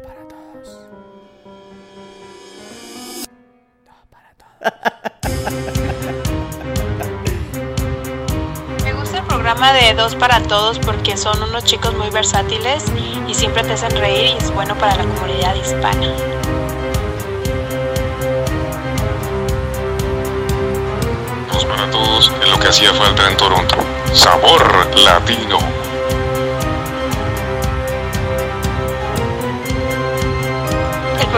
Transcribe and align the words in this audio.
para 0.00 0.22
todos. 0.28 0.88
Todo 3.84 4.02
para 4.10 4.30
todos. 4.34 4.58
Me 8.84 8.92
gusta 8.92 9.18
el 9.18 9.24
programa 9.24 9.72
de 9.72 9.94
Dos 9.94 10.14
para 10.14 10.42
Todos 10.42 10.78
porque 10.78 11.16
son 11.16 11.42
unos 11.42 11.64
chicos 11.64 11.94
muy 11.94 12.10
versátiles 12.10 12.84
y 13.26 13.34
siempre 13.34 13.62
te 13.64 13.72
hacen 13.72 13.90
reír 13.96 14.34
y 14.34 14.36
es 14.38 14.52
bueno 14.52 14.74
para 14.76 14.96
la 14.96 15.04
comunidad 15.04 15.54
hispana. 15.54 16.12
Dos 21.52 21.64
para 21.64 21.90
todos 21.90 22.32
es 22.42 22.48
lo 22.48 22.58
que 22.58 22.68
hacía 22.68 22.92
falta 22.94 23.28
en 23.28 23.36
Toronto. 23.36 23.76
Sabor 24.12 24.96
latino. 24.96 25.77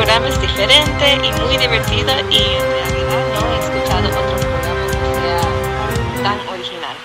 Programa 0.01 0.29
es 0.29 0.41
diferente 0.41 1.15
y 1.15 1.33
muy 1.43 1.59
divertido 1.59 2.11
y 2.31 2.39
en 2.39 2.65
realidad 2.73 3.23
no 3.35 3.53
he 3.53 3.59
escuchado 3.59 4.09
otro 4.09 4.49
programa 4.49 4.87
que 4.87 4.97
sea 5.21 6.23
tan 6.23 6.49
original. 6.49 6.97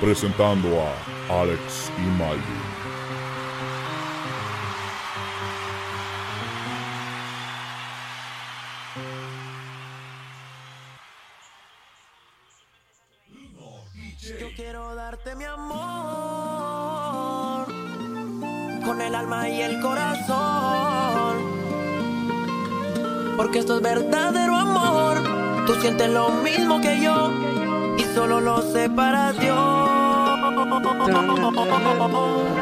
presentando 0.00 0.68
a 0.82 1.40
Alex 1.42 1.90
y 1.98 2.02
Malvin. 2.16 2.59
Porque 23.40 23.60
esto 23.60 23.76
es 23.76 23.80
verdadero 23.80 24.54
amor. 24.54 25.16
Tú 25.66 25.72
sientes 25.80 26.10
lo 26.10 26.28
mismo 26.28 26.78
que 26.82 27.00
yo 27.00 27.32
y 27.96 28.02
solo 28.14 28.38
lo 28.38 28.60
sé 28.60 28.90
para 28.90 29.32
Dios. 29.32 29.56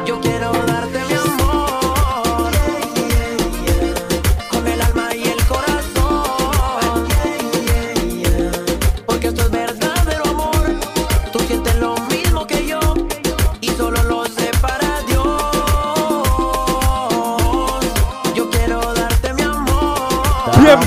Yo 0.05 0.21
quiero 0.21 0.53
darte 0.53 0.99
mi 1.05 1.13
amor 1.15 1.68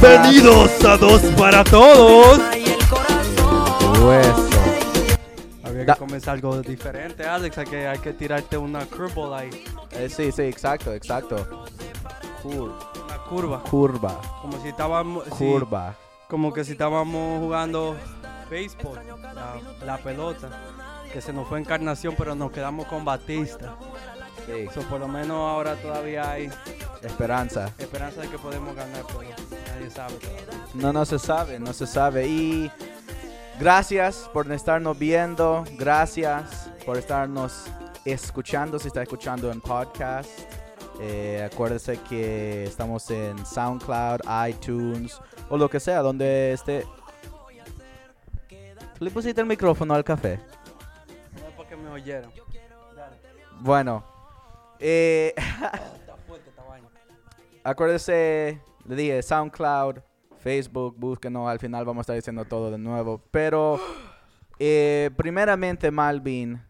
Bienvenidos 0.03 0.84
a 0.84 0.97
Dos 0.97 1.22
para 1.39 1.62
Todos. 1.62 2.39
Hueso. 4.03 4.48
Había 5.62 5.84
Da- 5.84 5.95
que 5.95 5.98
comenzar 6.00 6.34
algo 6.34 6.61
diferente, 6.61 7.25
Alex. 7.25 7.58
Hay 7.58 7.67
que, 7.67 7.86
hay 7.86 7.98
que 8.00 8.12
tirarte 8.12 8.58
una 8.58 8.84
curveball 8.86 9.33
ahí. 9.34 9.64
Eh, 9.92 10.08
sí, 10.08 10.33
sí, 10.33 10.42
exacto, 10.42 10.92
exacto. 10.92 11.64
Cur- 12.42 12.73
Una 13.05 13.19
curva. 13.28 13.62
curva, 13.62 14.20
Como 14.41 14.61
si 14.61 14.69
estábamos. 14.69 15.25
si- 15.25 15.30
curva. 15.53 15.95
como 16.28 16.53
que 16.53 16.64
si 16.64 16.73
estábamos 16.73 17.39
jugando 17.41 17.97
béisbol. 18.50 18.98
La, 19.23 19.55
la 19.86 19.98
pelota. 19.98 20.48
Que 21.12 21.20
se 21.20 21.33
nos 21.33 21.47
fue 21.47 21.61
encarnación, 21.61 22.14
pero 22.19 22.34
nos 22.34 22.50
quedamos 22.50 22.86
con 22.86 23.05
Batista. 23.05 23.77
Sí, 24.47 24.67
So, 24.75 24.80
por 24.89 24.98
lo 24.98 25.06
menos 25.06 25.36
ahora 25.36 25.77
todavía 25.77 26.28
hay 26.33 26.50
esperanza. 27.03 27.70
esperanza 27.78 28.23
de 28.23 28.29
que 28.29 28.39
podemos 28.39 28.74
ganar, 28.74 29.05
pero 29.07 29.20
nadie 29.83 29.91
sabe 29.91 30.15
todavía. 30.15 30.67
No, 30.75 30.93
no 30.93 31.05
se 31.05 31.19
sabe, 31.19 31.59
no 31.59 31.73
se 31.73 31.87
sabe. 31.87 32.27
Y 32.27 32.70
gracias 33.59 34.29
por 34.33 34.51
estarnos 34.51 34.98
viendo, 34.98 35.65
gracias 35.79 36.70
por 36.85 36.97
estarnos 36.97 37.67
escuchando, 38.05 38.79
si 38.79 38.89
está 38.89 39.03
escuchando 39.03 39.51
en 39.51 39.61
podcast. 39.61 40.31
Eh, 41.01 41.48
acuérdese 41.53 41.98
que 42.09 42.65
estamos 42.65 43.11
en 43.11 43.45
SoundCloud, 43.45 44.20
iTunes 44.48 45.19
o 45.48 45.57
lo 45.57 45.69
que 45.69 45.81
sea, 45.81 46.01
donde 46.01 46.53
esté. 46.53 46.87
¿Le 49.01 49.11
pusiste 49.11 49.41
el 49.41 49.47
micrófono 49.47 49.95
al 49.95 50.05
café? 50.05 50.39
No 51.41 51.49
es 51.49 51.55
porque 51.57 51.77
me 51.77 51.91
oyeron. 51.91 52.31
Dale. 52.95 53.17
Bueno, 53.59 54.05
eh, 54.79 55.35
acuérdese, 57.64 58.61
le 58.87 58.97
dije 58.97 59.23
SoundCloud, 59.23 59.98
Facebook, 60.39 60.95
búsquenos, 60.98 61.48
al 61.48 61.59
final 61.59 61.85
vamos 61.85 62.01
a 62.01 62.03
estar 62.03 62.17
diciendo 62.17 62.45
todo 62.45 62.70
de 62.70 62.79
nuevo. 62.79 63.23
Pero, 63.31 63.79
eh, 64.59 65.11
primeramente, 65.17 65.91
Malvin, 65.91 66.61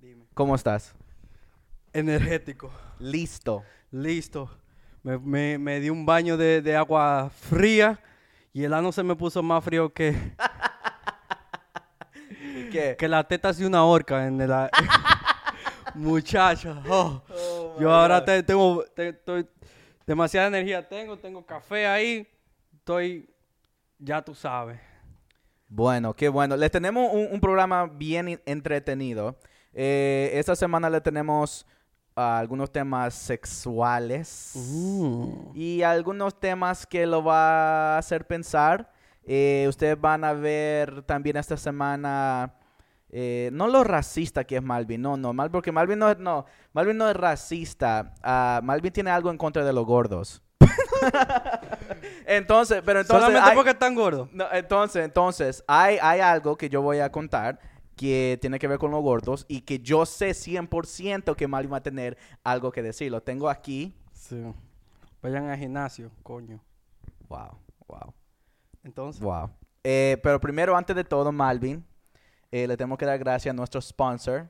Dime. 0.00 0.24
¿cómo 0.34 0.54
estás? 0.54 0.94
Energético. 1.92 2.70
Listo. 2.98 3.62
Listo. 3.90 4.48
Me, 5.02 5.18
me, 5.18 5.58
me 5.58 5.80
di 5.80 5.90
un 5.90 6.06
baño 6.06 6.36
de, 6.36 6.62
de 6.62 6.76
agua 6.76 7.30
fría 7.32 7.98
y 8.52 8.64
el 8.64 8.74
ano 8.74 8.92
se 8.92 9.02
me 9.02 9.16
puso 9.16 9.42
más 9.42 9.64
frío 9.64 9.92
que, 9.92 10.14
¿Qué? 12.70 12.96
que 12.98 13.08
la 13.08 13.26
teta 13.26 13.52
de 13.52 13.66
una 13.66 13.84
horca 13.84 14.26
en 14.26 14.40
el... 14.40 14.52
a- 14.52 14.70
Muchacha. 15.94 16.80
oh. 16.88 17.20
Yo 17.80 17.92
ahora 17.92 18.24
te- 18.24 18.44
tengo 18.44 18.84
te- 18.94 19.08
estoy- 19.08 19.48
demasiada 20.10 20.48
energía 20.48 20.88
tengo, 20.88 21.16
tengo 21.16 21.46
café 21.46 21.86
ahí, 21.86 22.26
estoy, 22.74 23.30
ya 23.96 24.20
tú 24.20 24.34
sabes. 24.34 24.80
Bueno, 25.68 26.14
qué 26.14 26.28
bueno. 26.28 26.56
Les 26.56 26.72
tenemos 26.72 27.12
un, 27.12 27.28
un 27.30 27.40
programa 27.40 27.86
bien 27.86 28.40
entretenido. 28.44 29.38
Eh, 29.72 30.32
esta 30.34 30.56
semana 30.56 30.90
le 30.90 31.00
tenemos 31.00 31.64
ah, 32.16 32.40
algunos 32.40 32.72
temas 32.72 33.14
sexuales. 33.14 34.52
y 35.54 35.82
algunos 35.82 36.40
temas 36.40 36.84
que 36.84 37.06
lo 37.06 37.22
va 37.22 37.94
a 37.94 37.98
hacer 37.98 38.26
pensar. 38.26 38.92
Eh, 39.22 39.66
ustedes 39.68 40.00
van 40.00 40.24
a 40.24 40.32
ver 40.32 41.02
también 41.02 41.36
esta 41.36 41.56
semana, 41.56 42.52
eh, 43.10 43.50
no 43.52 43.66
lo 43.68 43.84
racista 43.84 44.44
que 44.44 44.56
es 44.56 44.62
Malvin, 44.62 45.02
no, 45.02 45.16
no, 45.16 45.32
Mal, 45.32 45.50
porque 45.50 45.72
Malvin 45.72 45.98
no 45.98 46.10
es, 46.10 46.18
no, 46.18 46.46
Malvin 46.72 46.96
no 46.96 47.08
es 47.10 47.16
racista, 47.16 48.14
ah, 48.22 48.60
Malvin 48.62 48.92
tiene 48.92 49.10
algo 49.10 49.30
en 49.30 49.36
contra 49.38 49.64
de 49.64 49.72
los 49.72 49.84
gordos. 49.84 50.42
entonces, 52.26 52.82
pero 52.84 53.00
entonces, 53.00 53.24
Solamente 53.24 53.50
hay- 53.50 53.56
porque 53.56 53.70
están 53.70 53.94
gordos. 53.94 54.28
no, 54.32 54.46
entonces, 54.52 55.04
entonces, 55.04 55.64
hay, 55.66 55.98
hay 56.00 56.20
algo 56.20 56.56
que 56.56 56.68
yo 56.68 56.82
voy 56.82 56.98
a 57.00 57.10
contar 57.10 57.58
que 57.96 58.38
tiene 58.40 58.58
que 58.58 58.66
ver 58.66 58.78
con 58.78 58.90
los 58.90 59.02
gordos 59.02 59.44
y 59.48 59.60
que 59.62 59.78
yo 59.80 60.06
sé 60.06 60.30
100% 60.30 61.36
que 61.36 61.46
Malvin 61.48 61.72
va 61.72 61.78
a 61.78 61.82
tener 61.82 62.16
algo 62.42 62.72
que 62.72 62.82
decir. 62.82 63.10
Lo 63.12 63.22
tengo 63.22 63.50
aquí. 63.50 63.94
Sí. 64.12 64.42
Vayan 65.20 65.48
al 65.50 65.58
gimnasio, 65.58 66.10
coño. 66.22 66.60
Wow, 67.28 67.58
wow. 67.86 68.14
Entonces, 68.84 69.20
Wow. 69.20 69.50
Eh, 69.84 70.18
pero 70.22 70.40
primero, 70.40 70.76
antes 70.76 70.96
de 70.96 71.04
todo, 71.04 71.30
Malvin, 71.32 71.84
eh, 72.50 72.66
le 72.66 72.76
tenemos 72.76 72.98
que 72.98 73.06
dar 73.06 73.18
gracias 73.18 73.52
a 73.52 73.56
nuestro 73.56 73.80
sponsor, 73.80 74.46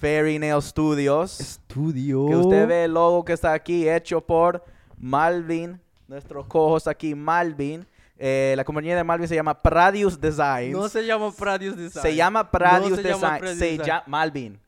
Fairy 0.00 0.38
Nail 0.38 0.60
Studios. 0.62 1.40
estudio. 1.40 2.26
Que 2.28 2.36
usted 2.36 2.66
ve 2.68 2.84
el 2.84 2.92
logo 2.94 3.24
que 3.24 3.32
está 3.32 3.52
aquí, 3.52 3.88
hecho 3.88 4.20
por 4.20 4.64
Malvin, 4.98 5.80
nuestro 6.08 6.46
co-host 6.46 6.88
aquí, 6.88 7.14
Malvin. 7.14 7.86
Eh, 8.16 8.54
la 8.56 8.64
compañía 8.64 8.94
de 8.96 9.02
Malvin 9.02 9.26
se 9.26 9.34
llama 9.34 9.60
Pradius 9.60 10.20
Designs. 10.20 10.72
No 10.72 10.88
se 10.88 11.04
llama 11.04 11.32
Pradius 11.32 11.76
Design. 11.76 12.02
se 12.02 12.14
llama 12.14 12.48
Pradius 12.50 12.90
No 12.90 12.96
se 12.96 13.02
llama 13.02 13.18
Designs. 13.26 13.38
Pradius 13.40 13.58
se 13.58 13.64
Design. 13.70 13.86
llama 13.86 14.04
Malvin. 14.06 14.60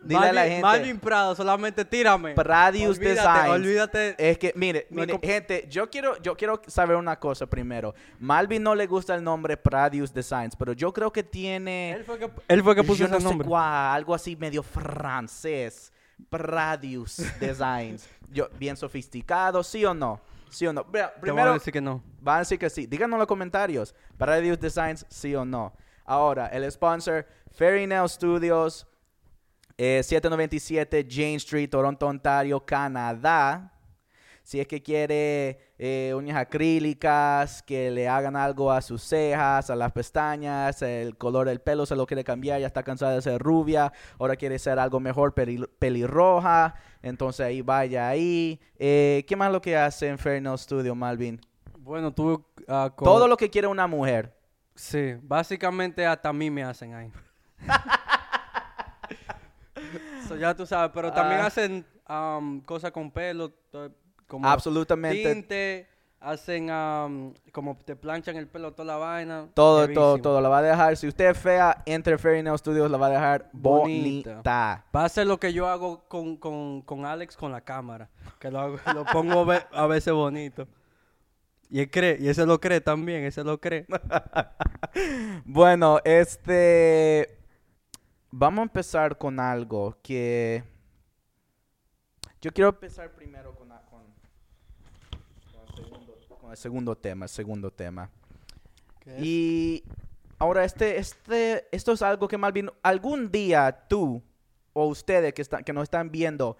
Dile 0.00 0.20
Malvin, 0.20 0.30
a 0.30 0.32
la 0.32 0.42
gente. 0.48 0.62
Malvin 0.62 0.98
Prado, 0.98 1.34
solamente 1.34 1.84
tírame. 1.84 2.34
Pradius 2.34 2.98
olvídate, 2.98 3.20
Designs. 3.20 3.50
Olvídate. 3.50 4.30
Es 4.30 4.38
que, 4.38 4.52
mire, 4.54 4.86
mire, 4.90 5.18
gente, 5.22 5.66
yo 5.68 5.90
quiero, 5.90 6.16
yo 6.22 6.36
quiero 6.36 6.62
saber 6.66 6.96
una 6.96 7.18
cosa 7.18 7.46
primero. 7.46 7.94
Malvin 8.20 8.62
no 8.62 8.74
le 8.74 8.86
gusta 8.86 9.14
el 9.14 9.24
nombre 9.24 9.56
Pradius 9.56 10.12
Designs, 10.14 10.54
pero 10.56 10.72
yo 10.72 10.92
creo 10.92 11.12
que 11.12 11.22
tiene. 11.22 11.92
él, 11.92 12.04
fue 12.04 12.18
que, 12.18 12.30
él 12.48 12.62
fue 12.62 12.74
que 12.74 12.84
puso 12.84 13.04
ese 13.04 13.12
no 13.12 13.18
sé 13.20 13.24
nombre. 13.24 13.48
cuál, 13.48 13.64
algo 13.94 14.14
así 14.14 14.36
medio 14.36 14.62
francés. 14.62 15.92
Pradius 16.30 17.22
Designs. 17.40 18.08
Yo, 18.30 18.48
bien 18.58 18.76
sofisticado, 18.76 19.62
¿sí 19.62 19.84
o 19.84 19.94
no? 19.94 20.20
¿Sí 20.50 20.66
o 20.66 20.72
no? 20.72 20.84
Vea, 20.84 21.12
Te 21.12 21.20
primero, 21.20 21.50
a 21.50 21.54
decir 21.54 21.72
que 21.72 21.80
no. 21.80 22.02
van 22.20 22.36
a 22.36 22.38
decir 22.40 22.58
que 22.58 22.70
sí. 22.70 22.86
Díganos 22.86 23.14
en 23.14 23.18
los 23.18 23.28
comentarios. 23.28 23.94
Pradius 24.16 24.58
Designs, 24.58 25.06
sí 25.08 25.34
o 25.34 25.44
no. 25.44 25.72
Ahora, 26.04 26.46
el 26.48 26.70
sponsor, 26.72 27.26
Fairy 27.52 27.86
Nail 27.86 28.08
Studios, 28.08 28.86
eh, 29.78 30.02
797 30.02 31.06
Jane 31.08 31.36
Street, 31.36 31.70
Toronto, 31.70 32.06
Ontario, 32.06 32.60
Canadá. 32.66 33.72
si 34.42 34.58
es 34.60 34.66
que 34.66 34.82
quiere 34.82 35.58
eh, 35.78 36.12
uñas 36.16 36.36
acrílicas, 36.38 37.62
que 37.62 37.90
le 37.90 38.08
hagan 38.08 38.34
algo 38.34 38.72
a 38.72 38.80
sus 38.80 39.02
cejas, 39.02 39.68
a 39.70 39.76
las 39.76 39.92
pestañas, 39.92 40.80
el 40.82 41.16
color 41.16 41.46
del 41.48 41.60
pelo 41.60 41.84
se 41.86 41.94
lo 41.94 42.06
quiere 42.06 42.24
cambiar, 42.24 42.58
ya 42.60 42.66
está 42.66 42.82
cansada 42.82 43.12
de 43.14 43.22
ser 43.22 43.40
rubia, 43.40 43.92
ahora 44.18 44.36
quiere 44.36 44.58
ser 44.58 44.78
algo 44.78 45.00
mejor, 45.00 45.34
peli- 45.34 45.68
pelirroja, 45.78 46.74
entonces 47.02 47.44
ahí 47.46 47.60
vaya 47.62 48.08
ahí. 48.08 48.58
Eh, 48.78 49.24
¿Qué 49.28 49.36
más 49.36 49.52
lo 49.52 49.60
que 49.60 49.76
hace 49.76 50.08
en 50.08 50.18
Fairnell 50.18 50.58
Studio, 50.58 50.94
Malvin? 50.94 51.40
Bueno, 51.78 52.12
tú... 52.12 52.44
ah, 52.66 52.90
con- 52.96 53.04
Todo 53.04 53.28
lo 53.28 53.36
que 53.36 53.50
quiere 53.50 53.68
una 53.68 53.86
mujer. 53.86 54.34
Sí, 54.74 55.14
básicamente 55.22 56.06
hasta 56.06 56.30
a 56.30 56.32
mí 56.32 56.50
me 56.50 56.64
hacen 56.64 56.94
ahí. 56.94 57.12
So, 60.28 60.36
ya 60.36 60.54
tú 60.54 60.66
sabes, 60.66 60.90
pero 60.94 61.12
también 61.12 61.40
Ah. 61.40 61.46
hacen 61.46 61.86
am, 62.06 62.60
cosas 62.62 62.90
con 62.92 63.10
pelo, 63.10 63.50
to- 63.70 63.90
como 64.26 64.46
Absolutamente. 64.48 65.32
tinte, 65.32 65.88
hacen 66.20 66.68
am, 66.70 67.32
como 67.52 67.76
te 67.78 67.96
planchan 67.96 68.36
el 68.36 68.46
pelo 68.48 68.72
toda 68.72 68.86
la 68.86 68.96
vaina. 68.96 69.48
Todo, 69.54 69.86
todo, 69.88 70.10
heavísimo. 70.12 70.22
todo. 70.22 70.40
La 70.40 70.48
va 70.48 70.58
a 70.58 70.62
dejar. 70.62 70.96
Si 70.96 71.06
usted 71.08 71.30
es 71.30 71.38
fea, 71.38 71.82
entre 71.86 72.18
Fairy 72.18 72.42
Nail 72.42 72.58
Studios, 72.58 72.90
la 72.90 72.98
va 72.98 73.06
a 73.06 73.10
dejar 73.10 73.48
Bonita. 73.52 74.30
bonita. 74.34 74.84
Va 74.94 75.04
a 75.04 75.08
ser 75.08 75.26
lo 75.26 75.38
que 75.38 75.52
yo 75.52 75.68
hago 75.68 76.04
con, 76.08 76.36
con, 76.36 76.82
con 76.82 77.06
Alex 77.06 77.36
con 77.36 77.52
la 77.52 77.60
cámara, 77.60 78.08
que 78.38 78.50
lo, 78.50 78.58
hago- 78.60 78.78
lo 78.94 79.04
pongo 79.06 79.44
ve- 79.46 79.62
a 79.72 79.86
veces 79.86 80.12
bonito. 80.12 80.66
Y 81.70 81.80
él 81.80 81.90
cree, 81.90 82.16
y 82.18 82.28
ese 82.28 82.46
lo 82.46 82.58
cree 82.60 82.80
también, 82.80 83.24
ese 83.24 83.44
lo 83.44 83.60
cree. 83.60 83.86
Bueno, 85.44 86.00
este. 86.04 87.37
Vamos 88.30 88.60
a 88.60 88.62
empezar 88.64 89.16
con 89.18 89.40
algo 89.40 89.96
que. 90.02 90.62
Yo 92.40 92.52
quiero 92.52 92.70
empezar 92.70 93.12
primero 93.12 93.54
con, 93.54 93.72
a- 93.72 93.80
con, 93.82 94.02
con 95.52 95.62
el, 95.66 95.74
segundo, 95.74 96.18
con 96.40 96.50
el 96.50 96.56
segundo 96.56 96.96
tema. 96.96 97.24
El 97.24 97.28
segundo 97.30 97.70
tema. 97.72 98.10
Y 99.18 99.82
ahora, 100.38 100.64
este, 100.64 100.98
este, 100.98 101.66
esto 101.74 101.92
es 101.92 102.02
algo 102.02 102.28
que 102.28 102.36
Malvin, 102.36 102.70
algún 102.82 103.30
día 103.32 103.86
tú 103.88 104.22
o 104.74 104.86
ustedes 104.86 105.32
que, 105.32 105.40
están, 105.42 105.64
que 105.64 105.72
nos 105.72 105.84
están 105.84 106.10
viendo 106.10 106.58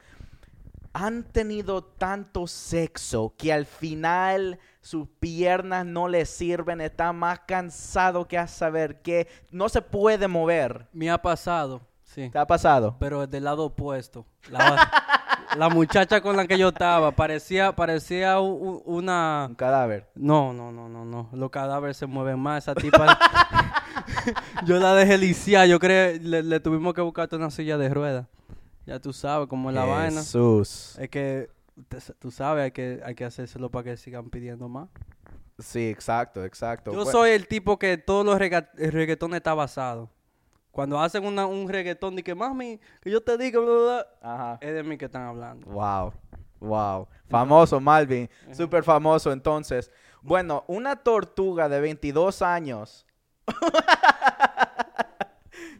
han 0.92 1.22
tenido 1.24 1.82
tanto 1.84 2.46
sexo 2.46 3.34
que 3.36 3.52
al 3.52 3.66
final 3.66 4.58
sus 4.80 5.06
piernas 5.20 5.84
no 5.84 6.08
les 6.08 6.28
sirven, 6.30 6.80
están 6.80 7.16
más 7.16 7.40
cansados 7.46 8.26
que 8.26 8.38
a 8.38 8.46
saber 8.46 9.02
que 9.02 9.28
no 9.50 9.68
se 9.68 9.82
puede 9.82 10.28
mover. 10.28 10.86
Me 10.92 11.10
ha 11.10 11.20
pasado, 11.20 11.80
sí. 12.04 12.30
¿Te 12.30 12.38
ha 12.38 12.46
pasado? 12.46 12.96
pero 12.98 13.26
del 13.26 13.44
lado 13.44 13.66
opuesto. 13.66 14.24
La, 14.50 14.90
la 15.56 15.68
muchacha 15.68 16.20
con 16.20 16.36
la 16.36 16.46
que 16.46 16.56
yo 16.58 16.68
estaba 16.68 17.10
parecía, 17.12 17.72
parecía 17.76 18.40
u- 18.40 18.46
u- 18.46 18.82
una... 18.86 19.46
Un 19.48 19.54
cadáver. 19.56 20.08
No, 20.14 20.52
no, 20.52 20.72
no, 20.72 20.88
no, 20.88 21.04
no. 21.04 21.28
Los 21.32 21.50
cadáveres 21.50 21.96
se 21.98 22.06
mueven 22.06 22.38
más. 22.38 22.64
Esa 22.64 22.74
tipa... 22.74 23.18
yo 24.64 24.78
la 24.78 24.94
dejé 24.94 25.18
lisiar. 25.18 25.66
Yo 25.68 25.78
creo 25.78 26.18
le, 26.20 26.42
le 26.42 26.60
tuvimos 26.60 26.94
que 26.94 27.00
buscarte 27.02 27.36
una 27.36 27.50
silla 27.50 27.76
de 27.78 27.88
ruedas. 27.90 28.26
Ya 28.88 28.98
tú 28.98 29.12
sabes 29.12 29.48
cómo 29.48 29.68
es 29.68 29.74
la 29.76 29.84
vaina. 29.84 30.20
Jesús. 30.22 30.96
Es 30.98 31.10
que, 31.10 31.50
tú 32.18 32.30
sabes, 32.30 32.64
hay 32.64 32.70
que, 32.70 33.02
hay 33.04 33.14
que 33.14 33.26
hacérselo 33.26 33.70
para 33.70 33.84
que 33.84 33.96
sigan 33.98 34.30
pidiendo 34.30 34.66
más. 34.66 34.88
Sí, 35.58 35.90
exacto, 35.90 36.42
exacto. 36.42 36.92
Yo 36.94 37.04
soy 37.04 37.32
el 37.32 37.46
tipo 37.46 37.78
que 37.78 37.98
todos 37.98 38.24
los 38.24 38.38
rega- 38.38 38.70
el 38.78 38.90
reggaetón 38.92 39.34
está 39.34 39.52
basado. 39.52 40.08
Cuando 40.70 40.98
hacen 40.98 41.26
una- 41.26 41.44
un 41.44 41.68
reggaetón 41.68 42.16
de 42.16 42.22
que 42.22 42.34
mami, 42.34 42.80
que 43.02 43.10
yo 43.10 43.22
te 43.22 43.36
bla, 43.36 43.50
bla, 43.50 43.62
bla", 43.62 44.06
Ajá. 44.22 44.58
es 44.62 44.72
de 44.72 44.82
mí 44.82 44.96
que 44.96 45.04
están 45.04 45.22
hablando. 45.26 45.66
Wow, 45.66 46.14
wow. 46.60 47.08
Famoso, 47.28 47.80
Malvin. 47.80 48.30
Súper 48.52 48.82
famoso, 48.84 49.32
entonces. 49.32 49.90
Bueno, 50.22 50.64
una 50.66 50.96
tortuga 50.96 51.68
de 51.68 51.78
22 51.80 52.40
años. 52.40 53.04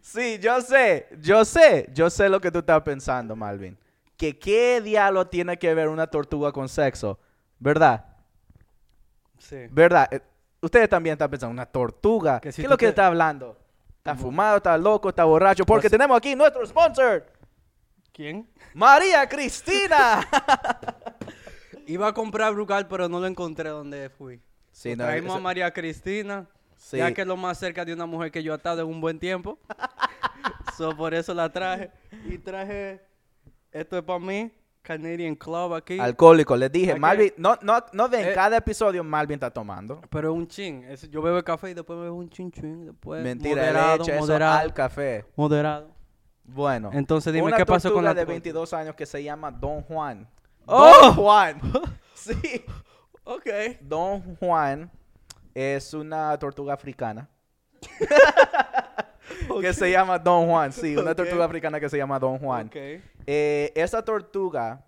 sí, 0.02 0.38
yo 0.40 0.60
sé, 0.60 1.08
yo 1.20 1.44
sé, 1.44 1.88
yo 1.92 2.10
sé 2.10 2.28
lo 2.28 2.40
que 2.40 2.50
tú 2.50 2.58
estás 2.60 2.82
pensando, 2.82 3.34
Malvin. 3.36 3.76
Que 4.16 4.38
qué 4.38 4.80
diablo 4.80 5.26
tiene 5.26 5.58
que 5.58 5.72
ver 5.74 5.88
una 5.88 6.06
tortuga 6.08 6.50
con 6.52 6.68
sexo, 6.68 7.18
¿verdad? 7.58 8.04
Sí. 9.38 9.66
¿Verdad? 9.70 10.08
Eh, 10.12 10.20
Ustedes 10.60 10.88
también 10.88 11.12
están 11.12 11.30
pensando, 11.30 11.52
una 11.52 11.66
tortuga. 11.66 12.40
Que 12.40 12.50
si 12.50 12.56
¿Qué 12.56 12.62
es 12.62 12.66
tú 12.66 12.70
lo 12.72 12.76
que 12.76 12.86
te- 12.86 12.90
está 12.90 13.06
hablando? 13.06 13.56
¿Está 13.98 14.16
fumado, 14.16 14.56
está 14.56 14.76
loco, 14.76 15.08
está 15.10 15.22
borracho? 15.24 15.64
Porque 15.64 15.82
Pues- 15.82 15.92
tenemos 15.92 16.16
aquí 16.16 16.34
nuestro 16.34 16.66
sponsor, 16.66 17.24
¿Quién? 18.12 18.48
María 18.74 19.28
Cristina. 19.28 20.26
Iba 21.86 22.08
a 22.08 22.12
comprar 22.12 22.52
Brugal, 22.54 22.88
pero 22.88 23.08
no 23.08 23.20
lo 23.20 23.26
encontré 23.26 23.68
donde 23.68 24.10
fui. 24.10 24.40
Sí, 24.72 24.90
no, 24.96 25.04
traímos 25.04 25.30
eso- 25.30 25.38
a 25.38 25.40
María 25.40 25.70
Cristina, 25.72 26.46
Sí. 26.78 26.96
ya 26.98 27.12
que 27.12 27.22
es 27.22 27.26
lo 27.26 27.36
más 27.36 27.58
cerca 27.58 27.84
de 27.84 27.92
una 27.92 28.06
mujer 28.06 28.30
que 28.30 28.42
yo 28.42 28.52
he 28.54 28.56
estado 28.56 28.82
en 28.82 28.88
un 28.88 29.00
buen 29.00 29.19
tiempo. 29.19 29.58
so, 30.76 30.96
por 30.96 31.12
eso 31.12 31.34
la 31.34 31.50
traje. 31.52 31.90
Y 32.28 32.38
traje, 32.38 33.00
esto 33.72 33.98
es 33.98 34.02
para 34.04 34.19
mí, 34.19 34.50
Canadian 34.82 35.34
Club 35.34 35.75
aquí. 35.75 35.98
Alcohólico, 35.98 36.56
les 36.56 36.70
dije, 36.70 36.92
¿A 36.92 36.96
Malvin, 36.96 37.32
no, 37.36 37.58
no, 37.62 37.84
no 37.92 38.08
ven, 38.08 38.28
Eh. 38.28 38.32
cada 38.32 38.56
episodio 38.56 39.02
Malvin 39.04 39.34
está 39.34 39.50
tomando. 39.50 40.00
Pero 40.08 40.32
un 40.32 40.46
chin. 40.46 40.84
es- 40.84 41.10
yo 41.10 41.20
bebo 41.20 41.42
café 41.42 41.70
y 41.70 41.75
después 41.75 41.98
bebo 41.98 42.16
un 42.16 42.30
chin 42.30 42.50
chin. 42.52 42.86
Después 42.86 43.22
Mentira, 43.22 43.56
moderado, 43.56 43.96
le 43.98 44.02
echa 44.04 44.12
eso 44.14 44.20
moderado, 44.20 44.58
al 44.60 44.72
café. 44.72 45.24
moderado. 45.36 45.90
Bueno. 46.44 46.90
Entonces, 46.94 47.32
dime, 47.34 47.52
¿qué 47.54 47.66
pasó 47.66 47.92
con 47.92 48.02
la 48.04 48.10
de 48.14 48.20
tortuga? 48.20 48.32
22 48.34 48.72
años 48.72 48.94
que 48.94 49.04
se 49.04 49.22
llama 49.22 49.50
Don 49.50 49.82
Juan. 49.82 50.26
¡Oh! 50.64 50.92
Don 51.02 51.14
Juan. 51.14 51.60
sí. 52.14 52.64
Ok. 53.24 53.46
Don 53.82 54.36
Juan 54.36 54.90
es 55.58 55.93
una 55.93 56.38
tortuga 56.38 56.75
africana. 56.75 57.28
que 59.60 59.72
se 59.72 59.90
llama 59.90 60.19
Don 60.19 60.46
Juan, 60.46 60.72
sí, 60.72 60.96
una 60.96 61.14
tortuga 61.14 61.44
africana 61.44 61.81
que 61.81 61.88
se 61.88 61.96
llama 61.96 62.19
Don 62.19 62.38
Juan. 62.38 62.66
Ok. 62.69 62.76
Eh, 63.26 63.72
esa 63.75 64.05
tortuga 64.05 64.84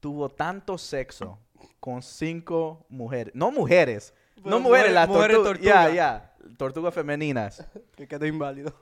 tuvo 0.00 0.28
tanto 0.28 0.76
sexo 0.78 1.38
con 1.78 2.02
cinco 2.02 2.84
mujeres. 2.88 3.32
No 3.34 3.50
mujeres. 3.50 4.12
Pero 4.36 4.50
no 4.50 4.60
mujeres, 4.60 4.86
mujer- 4.90 4.94
las 4.94 5.08
mujeres 5.08 5.36
tortugas. 5.36 5.60
Ya, 5.62 5.74
tortuga. 5.82 5.94
ya. 5.94 6.56
Tortugas 6.56 6.94
femeninas. 6.94 7.64
Que 7.96 8.08
quedó 8.08 8.26
inválido. 8.26 8.74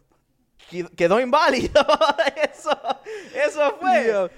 Qued- 0.71 0.95
Quedó 0.95 1.21
inválido. 1.21 1.85
eso, 2.53 2.71
eso 3.35 3.77
fue. 3.81 4.05
Dios. 4.05 4.31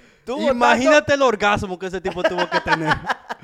Imagínate 0.51 1.15
el 1.15 1.23
orgasmo 1.23 1.79
que 1.79 1.87
ese 1.87 2.01
tipo 2.01 2.23
tuvo 2.23 2.49
que 2.49 2.61
tener 2.61 2.95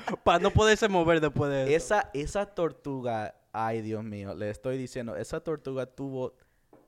para 0.25 0.39
no 0.39 0.51
poderse 0.51 0.89
mover 0.89 1.21
después 1.21 1.51
de 1.51 1.63
eso. 1.75 1.77
Esa, 1.77 2.11
esa 2.15 2.47
tortuga, 2.47 3.35
ay 3.53 3.83
Dios 3.83 4.05
mío, 4.05 4.35
le 4.35 4.51
estoy 4.51 4.79
diciendo, 4.79 5.17
esa 5.17 5.41
tortuga 5.41 5.87
tuvo 5.87 6.35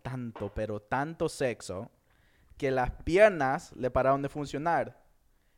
tanto, 0.03 0.53
pero 0.55 0.81
tanto 0.81 1.29
sexo 1.29 1.91
que 2.57 2.71
las 2.71 2.91
piernas 2.91 3.73
le 3.77 3.91
pararon 3.91 4.23
de 4.23 4.29
funcionar. 4.29 5.01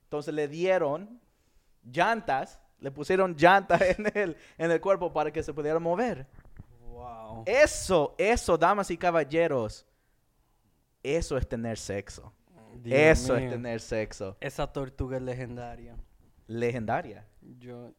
Entonces 0.04 0.34
le 0.34 0.48
dieron 0.48 1.20
llantas, 1.82 2.60
le 2.78 2.90
pusieron 2.90 3.34
llantas 3.36 3.80
en 3.98 4.06
el, 4.14 4.36
en 4.58 4.70
el 4.70 4.80
cuerpo 4.80 5.12
para 5.12 5.32
que 5.32 5.42
se 5.42 5.52
pudiera 5.52 5.78
mover. 5.78 6.26
Wow. 6.80 7.44
Eso, 7.46 8.14
eso, 8.18 8.58
damas 8.58 8.90
y 8.90 8.98
caballeros, 8.98 9.86
eso 11.02 11.36
es 11.36 11.48
tener 11.48 11.78
sexo. 11.78 12.32
Dios 12.74 12.98
eso 12.98 13.34
mío. 13.34 13.44
es 13.44 13.50
tener 13.50 13.80
sexo. 13.80 14.36
Esa 14.40 14.66
tortuga 14.72 15.16
es 15.16 15.22
legendaria. 15.22 15.96
Legendaria. 16.50 17.26
Yo, 17.58 17.92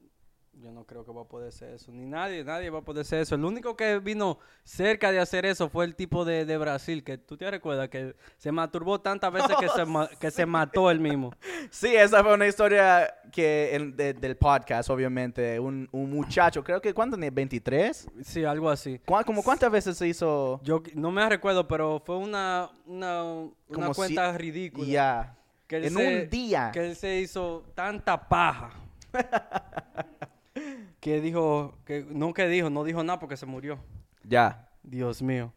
yo 0.54 0.72
no 0.72 0.84
creo 0.86 1.06
que 1.06 1.12
va 1.14 1.22
a 1.22 1.28
poder 1.28 1.52
ser 1.54 1.74
eso. 1.74 1.92
Ni 1.92 2.06
nadie, 2.06 2.44
nadie 2.44 2.70
va 2.70 2.80
a 2.80 2.84
poder 2.84 3.06
ser 3.06 3.20
eso. 3.22 3.36
El 3.36 3.46
único 3.46 3.78
que 3.78 4.00
vino 4.00 4.38
cerca 4.66 5.10
de 5.12 5.20
hacer 5.20 5.46
eso 5.46 5.70
fue 5.70 5.86
el 5.86 5.96
tipo 5.96 6.26
de, 6.26 6.46
de 6.46 6.58
Brasil, 6.58 7.04
que 7.04 7.18
tú 7.18 7.38
te 7.38 7.50
recuerdas 7.50 7.88
que 7.88 8.14
se 8.38 8.52
masturbó 8.52 9.00
tantas 9.00 9.32
veces 9.32 9.56
que, 9.58 9.70
se, 9.70 9.84
que 10.20 10.32
se 10.32 10.46
mató 10.46 10.92
él 10.92 11.00
mismo. 11.00 11.32
Sí, 11.70 11.96
esa 11.96 12.22
fue 12.24 12.34
una 12.34 12.46
historia 12.48 13.14
que 13.32 13.74
en- 13.74 13.96
de- 13.96 14.14
del 14.14 14.36
podcast, 14.36 14.90
obviamente. 14.90 15.58
Un, 15.60 15.88
un 15.94 16.10
muchacho, 16.12 16.62
creo 16.64 16.82
que, 16.82 16.94
¿cuánto 16.94 17.16
tenía? 17.16 17.32
¿23? 17.32 18.12
Sí, 18.22 18.44
algo 18.44 18.70
así. 18.70 19.00
¿Cuá- 19.06 19.24
como 19.24 19.42
¿Cuántas 19.44 19.72
veces 19.72 19.98
se 19.98 20.08
hizo? 20.10 20.60
Yo 20.64 20.84
no 20.94 21.10
me 21.12 21.28
recuerdo, 21.30 21.66
pero 21.68 22.02
fue 22.06 22.18
una, 22.18 22.70
una, 22.86 23.24
una 23.70 23.94
cuenta 23.94 24.32
si- 24.34 24.38
ridícula. 24.38 24.86
Ya. 24.88 25.38
Que 25.72 25.78
él 25.78 25.86
En 25.86 25.94
se- 25.94 26.24
un 26.24 26.30
día. 26.30 26.70
Que 26.74 26.86
él 26.86 26.98
se 26.98 27.22
hizo 27.22 27.64
tanta 27.74 28.28
paja. 28.28 28.72
que 31.00 31.22
dijo, 31.22 31.78
que 31.86 32.06
no 32.10 32.34
que 32.34 32.46
dijo, 32.50 32.70
no 32.70 32.84
dijo 32.84 33.02
nada 33.06 33.20
porque 33.20 33.38
se 33.38 33.46
murió. 33.46 33.80
Ya. 34.26 34.68
Dios 34.84 35.22
mío. 35.22 35.54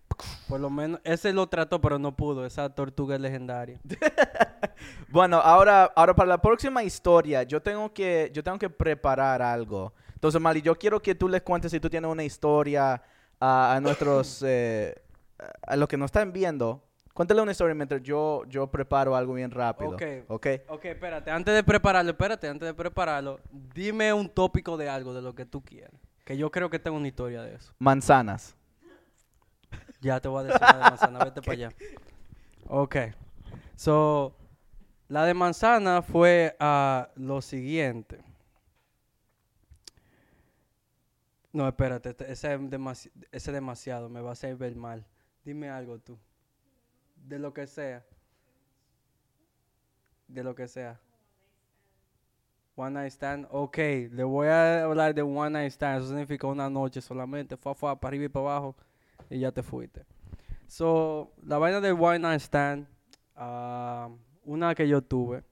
Por 0.49 0.61
lo 0.61 0.71
menos, 0.71 1.01
ese 1.03 1.33
lo 1.33 1.49
trató, 1.49 1.81
pero 1.81 1.99
no 1.99 2.15
pudo. 2.15 2.47
Esa 2.47 2.73
tortuga 2.73 3.17
es 3.17 3.21
legendaria. 3.21 3.81
Bueno, 5.09 5.37
ahora, 5.39 5.85
ahora 5.97 6.15
para 6.15 6.29
la 6.29 6.39
próxima 6.43 6.83
historia, 6.83 7.43
yo 7.45 7.61
tengo 7.63 7.93
que, 7.95 8.31
yo 8.35 8.43
tengo 8.43 8.59
que 8.59 8.69
preparar 8.69 9.41
algo. 9.43 9.93
Entonces, 10.15 10.41
Mali, 10.41 10.61
yo 10.63 10.77
quiero 10.77 11.01
que 11.01 11.15
tú 11.15 11.29
les 11.29 11.43
cuentes 11.43 11.71
si 11.71 11.79
tú 11.81 11.89
tienes 11.89 12.11
una 12.11 12.25
historia 12.25 13.01
a, 13.41 13.75
a 13.75 13.81
nuestros, 13.81 14.43
eh, 14.47 14.95
a 15.63 15.77
los 15.77 15.89
que 15.89 15.97
nos 15.97 16.07
están 16.09 16.33
viendo, 16.33 16.84
Cuéntale 17.15 17.41
una 17.41 17.53
historia 17.53 17.75
mientras 17.77 18.03
yo, 18.03 18.43
yo 18.49 18.67
preparo 18.67 19.15
algo 19.15 19.35
bien 19.35 19.51
rápido. 19.53 19.93
Ok. 19.93 20.03
¿Ok? 20.27 20.47
Ok, 20.69 20.85
espérate, 20.87 21.31
antes 21.31 21.55
de 21.55 21.63
prepararlo, 21.63 22.11
espérate, 22.11 22.49
antes 22.49 22.67
de 22.67 22.75
prepararlo, 22.75 23.39
dime 23.73 24.13
un 24.13 24.29
tópico 24.29 24.77
de 24.77 24.89
algo, 24.89 25.15
de 25.15 25.23
lo 25.23 25.33
que 25.35 25.47
tú 25.47 25.63
quieras. 25.63 25.93
Que 26.25 26.37
yo 26.37 26.51
creo 26.51 26.69
que 26.71 26.79
tengo 26.81 26.97
una 26.97 27.07
historia 27.07 27.43
de 27.43 27.55
eso. 27.55 27.73
Manzanas. 27.79 28.57
Ya 30.01 30.21
te 30.21 30.29
voy 30.29 30.41
a 30.41 30.45
decir 30.49 30.61
la 30.61 30.73
de 30.75 30.81
manzana, 30.81 31.19
vete 31.25 31.41
para 31.41 31.53
allá. 31.53 31.69
Ok. 32.67 32.97
So, 33.77 34.37
la 35.09 35.25
de 35.25 35.33
manzana 35.35 36.03
fue 36.03 36.55
a 36.61 37.09
lo 37.15 37.41
siguiente. 37.41 38.23
No, 41.53 41.67
espérate, 41.69 42.11
este- 42.11 42.31
ese 42.33 42.53
es, 42.55 42.61
demasi- 42.61 43.11
ese 43.31 43.51
es 43.51 43.55
demasiado, 43.55 44.09
me 44.09 44.21
va 44.21 44.31
a 44.31 44.33
hacer 44.33 44.57
ver 44.57 44.75
mal. 44.77 45.07
Dime 45.45 45.71
algo 45.71 45.99
tú. 46.01 46.19
De 47.25 47.39
lo 47.39 47.55
que 47.55 47.67
sea. 47.67 48.05
De 50.29 50.45
lo 50.45 50.55
que 50.55 50.69
sea. 50.69 51.01
One 52.77 52.91
night 52.91 53.13
stand. 53.13 53.47
Ok, 53.51 53.79
le 53.79 54.25
voy 54.25 54.49
a 54.49 54.85
hablar 54.85 55.15
de 55.15 55.23
one 55.23 55.51
night 55.51 55.73
stand. 55.73 56.01
Eso 56.03 56.09
significa 56.09 56.47
una 56.47 56.69
noche 56.69 57.01
solamente. 57.01 57.57
Fue, 57.57 57.75
fue 57.75 57.99
para 57.99 58.11
arriba 58.11 58.25
y 58.25 58.29
para 58.29 58.47
abajo 58.47 58.77
y 59.31 59.39
ya 59.39 59.53
te 59.53 59.63
fuiste. 59.63 60.05
So, 60.67 61.33
la 61.47 61.57
vaina 61.57 61.81
del 61.81 61.97
one 61.99 62.19
night 62.19 62.41
stand, 62.41 62.87
ah, 63.37 64.11
una 64.45 64.75
que 64.75 64.87
yo 64.87 65.01
tuve, 65.03 65.45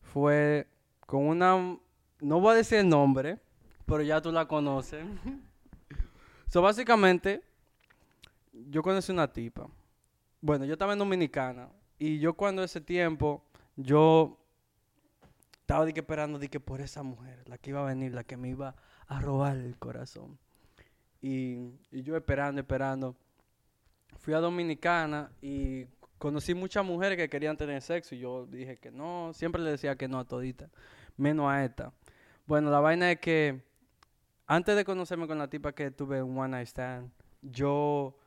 fue 0.00 0.66
con 1.06 1.26
una, 1.26 1.78
no 2.20 2.40
voy 2.40 2.52
a 2.52 2.56
decir 2.56 2.78
el 2.78 2.88
nombre, 2.88 3.38
pero 3.84 4.02
ya 4.02 4.22
tú 4.22 4.32
la 4.32 4.46
conoces. 4.48 5.04
so, 6.48 6.62
básicamente, 6.62 7.42
yo 8.52 8.82
conocí 8.82 9.12
una 9.12 9.30
tipa. 9.30 9.68
Bueno, 10.42 10.64
yo 10.64 10.72
estaba 10.72 10.92
en 10.92 10.98
Dominicana 10.98 11.70
y 12.00 12.18
yo 12.18 12.34
cuando 12.34 12.64
ese 12.64 12.80
tiempo, 12.80 13.44
yo 13.76 14.38
estaba 15.60 15.86
que 15.86 16.00
esperando 16.00 16.38
de 16.40 16.48
que 16.48 16.58
por 16.58 16.80
esa 16.80 17.04
mujer, 17.04 17.48
la 17.48 17.58
que 17.58 17.70
iba 17.70 17.80
a 17.80 17.84
venir, 17.84 18.12
la 18.12 18.24
que 18.24 18.36
me 18.36 18.48
iba 18.48 18.74
a 19.06 19.20
robar 19.20 19.56
el 19.56 19.78
corazón. 19.78 20.36
Y, 21.20 21.78
y 21.92 22.02
yo 22.02 22.16
esperando, 22.16 22.60
esperando. 22.60 23.16
Fui 24.18 24.34
a 24.34 24.40
Dominicana 24.40 25.30
y 25.40 25.86
conocí 26.18 26.54
muchas 26.54 26.84
mujeres 26.84 27.16
que 27.16 27.28
querían 27.28 27.56
tener 27.56 27.80
sexo 27.80 28.16
y 28.16 28.18
yo 28.18 28.46
dije 28.46 28.78
que 28.78 28.90
no, 28.90 29.30
siempre 29.32 29.62
le 29.62 29.70
decía 29.70 29.96
que 29.96 30.08
no 30.08 30.18
a 30.18 30.24
todita, 30.24 30.68
menos 31.16 31.48
a 31.48 31.64
esta. 31.64 31.92
Bueno, 32.46 32.68
la 32.68 32.80
vaina 32.80 33.12
es 33.12 33.20
que 33.20 33.62
antes 34.48 34.74
de 34.74 34.84
conocerme 34.84 35.28
con 35.28 35.38
la 35.38 35.48
tipa 35.48 35.72
que 35.72 35.92
tuve 35.92 36.20
un 36.20 36.36
one 36.36 36.48
night 36.48 36.66
stand, 36.66 37.12
yo, 37.42 38.18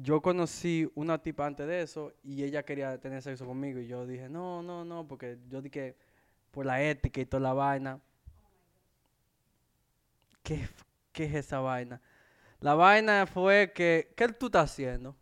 yo 0.00 0.20
conocí 0.22 0.90
una 0.94 1.22
tipa 1.22 1.46
antes 1.46 1.66
de 1.66 1.82
eso 1.82 2.12
y 2.22 2.42
ella 2.44 2.64
quería 2.64 2.98
tener 3.00 3.22
sexo 3.22 3.46
conmigo 3.46 3.78
y 3.80 3.86
yo 3.86 4.06
dije, 4.06 4.28
no, 4.28 4.62
no, 4.62 4.84
no, 4.84 5.06
porque 5.06 5.38
yo 5.48 5.60
dije 5.62 5.96
por 6.50 6.66
la 6.66 6.82
ética 6.82 7.20
y 7.20 7.26
toda 7.26 7.42
la 7.42 7.52
vaina. 7.54 8.00
¿Qué, 10.42 10.68
qué 11.12 11.24
es 11.24 11.34
esa 11.34 11.60
vaina? 11.60 12.00
La 12.60 12.74
vaina 12.74 13.26
fue 13.26 13.72
que, 13.74 14.12
¿qué 14.16 14.28
tú 14.30 14.46
estás 14.46 14.72
haciendo? 14.72 15.16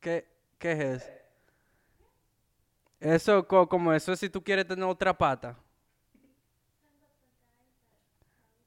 ¿Qué, 0.00 0.26
qué 0.58 0.72
es 0.72 0.80
eso? 1.02 1.12
Eso, 3.00 3.46
co- 3.46 3.68
como 3.68 3.92
eso 3.92 4.12
es 4.12 4.20
si 4.20 4.28
tú 4.30 4.42
quieres 4.42 4.66
tener 4.66 4.84
otra 4.84 5.16
pata. 5.16 5.56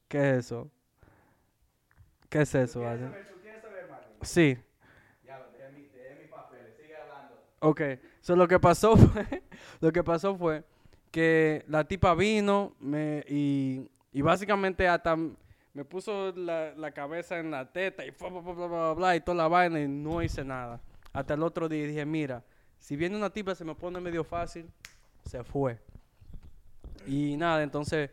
¿Qué 0.07 0.17
es 0.17 0.45
eso? 0.45 0.71
¿Qué 2.29 2.41
es 2.41 2.55
eso, 2.55 2.87
Ale? 2.87 3.11
Sí. 4.21 4.57
Ok, 7.59 7.81
so 8.21 8.35
lo 8.35 8.47
que 8.47 8.59
pasó 8.59 8.95
fue, 8.97 9.43
lo 9.79 9.91
que 9.91 10.03
pasó 10.03 10.35
fue 10.35 10.63
que 11.11 11.63
la 11.67 11.83
tipa 11.83 12.15
vino 12.15 12.73
me, 12.79 13.23
y, 13.27 13.87
y 14.13 14.21
básicamente 14.21 14.87
hasta 14.87 15.15
me 15.73 15.85
puso 15.85 16.31
la, 16.33 16.73
la 16.75 16.91
cabeza 16.91 17.37
en 17.39 17.51
la 17.51 17.71
teta 17.71 18.05
y 18.05 18.11
bla, 18.11 18.29
bla, 18.29 18.41
bla, 18.41 18.53
bla, 18.53 18.67
bla, 18.67 18.93
bla, 18.93 19.15
y 19.15 19.21
toda 19.21 19.37
la 19.37 19.47
vaina 19.47 19.79
y 19.79 19.87
no 19.87 20.21
hice 20.21 20.43
nada. 20.43 20.81
Hasta 21.13 21.33
el 21.35 21.43
otro 21.43 21.67
día 21.69 21.85
dije, 21.85 22.05
mira, 22.05 22.43
si 22.79 22.95
viene 22.95 23.15
una 23.15 23.29
tipa 23.29 23.53
se 23.55 23.63
me 23.65 23.75
pone 23.75 23.99
medio 23.99 24.23
fácil, 24.23 24.69
se 25.25 25.43
fue. 25.43 25.77
Y 27.07 27.35
nada, 27.37 27.63
entonces, 27.63 28.09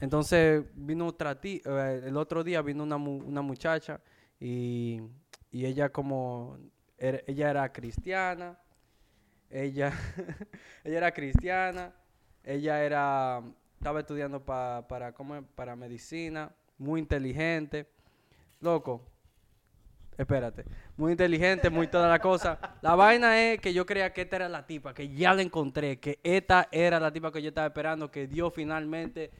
entonces 0.00 0.64
vino 0.74 1.06
otra 1.06 1.40
ti, 1.40 1.60
eh, 1.64 2.02
el 2.06 2.16
otro 2.16 2.44
día 2.44 2.62
vino 2.62 2.82
una, 2.82 2.96
mu- 2.98 3.22
una 3.24 3.42
muchacha 3.42 4.00
y, 4.40 5.00
y 5.50 5.66
ella 5.66 5.90
como, 5.90 6.58
era- 6.96 7.20
ella 7.26 7.50
era 7.50 7.72
cristiana, 7.72 8.58
ella, 9.50 9.92
ella 10.84 10.98
era 10.98 11.12
cristiana, 11.12 11.92
ella 12.44 12.82
era, 12.84 13.42
estaba 13.78 14.00
estudiando 14.00 14.44
pa- 14.44 14.86
para, 14.88 15.12
¿cómo 15.12 15.42
para 15.54 15.76
medicina, 15.76 16.52
muy 16.76 17.00
inteligente, 17.00 17.88
loco, 18.60 19.02
espérate, 20.16 20.64
muy 20.96 21.12
inteligente, 21.12 21.70
muy 21.70 21.86
toda 21.88 22.08
la 22.08 22.18
cosa. 22.20 22.58
La 22.82 22.94
vaina 22.94 23.40
es 23.40 23.60
que 23.60 23.72
yo 23.72 23.86
creía 23.86 24.12
que 24.12 24.22
esta 24.22 24.36
era 24.36 24.48
la 24.48 24.66
tipa, 24.66 24.92
que 24.94 25.08
ya 25.08 25.32
la 25.34 25.42
encontré, 25.42 25.98
que 26.00 26.18
esta 26.22 26.68
era 26.72 26.98
la 27.00 27.12
tipa 27.12 27.32
que 27.32 27.40
yo 27.42 27.48
estaba 27.48 27.68
esperando, 27.68 28.10
que 28.10 28.26
Dios 28.26 28.52
finalmente 28.54 29.30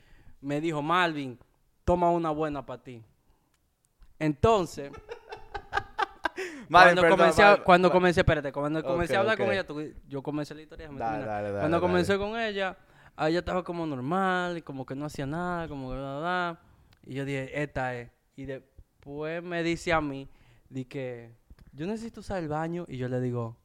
me 0.41 0.61
dijo, 0.61 0.83
Malvin, 0.83 1.39
toma 1.85 2.11
una 2.11 2.31
buena 2.31 2.65
para 2.65 2.83
ti. 2.83 3.05
Entonces, 4.19 4.91
cuando 6.71 7.03
perdón, 7.03 7.19
comencé, 7.19 7.63
cuando 7.65 7.91
comencé, 7.91 8.21
espérate, 8.21 8.53
cuando 8.53 8.83
comencé 8.83 9.17
a 9.17 9.21
hablar 9.21 9.37
con 9.39 9.53
ella, 9.53 9.67
tú- 9.67 9.95
yo 10.07 10.23
comencé 10.23 10.55
la 10.55 10.63
historia, 10.63 10.89
Dale, 10.89 11.25
dale, 11.25 11.49
dale, 11.49 11.61
Cuando 11.61 11.81
comencé 11.81 12.19
con 12.19 12.39
ella, 12.39 12.77
ella 13.19 13.39
estaba 13.39 13.65
como 13.65 13.87
normal, 13.87 14.63
como 14.65 14.85
que 14.87 14.95
no 14.95 15.07
hacía 15.07 15.27
nada, 15.27 15.69
como 15.69 15.91
que 15.91 15.97
bla, 15.97 16.03
bla, 16.03 16.19
bla. 16.21 16.61
Y 17.07 17.15
yo 17.15 17.25
dije, 17.25 17.63
esta 17.63 17.95
es. 17.95 18.11
Y 18.37 18.45
después 18.45 19.43
me 19.43 19.63
dice 19.63 19.93
a 19.93 20.01
mí, 20.01 20.29
di 20.69 20.85
que 20.85 21.35
yo 21.73 21.87
necesito 21.87 22.21
usar 22.21 22.39
el 22.39 22.49
baño. 22.49 22.85
Y 22.87 22.97
yo 22.99 23.09
le 23.09 23.21
digo, 23.21 23.57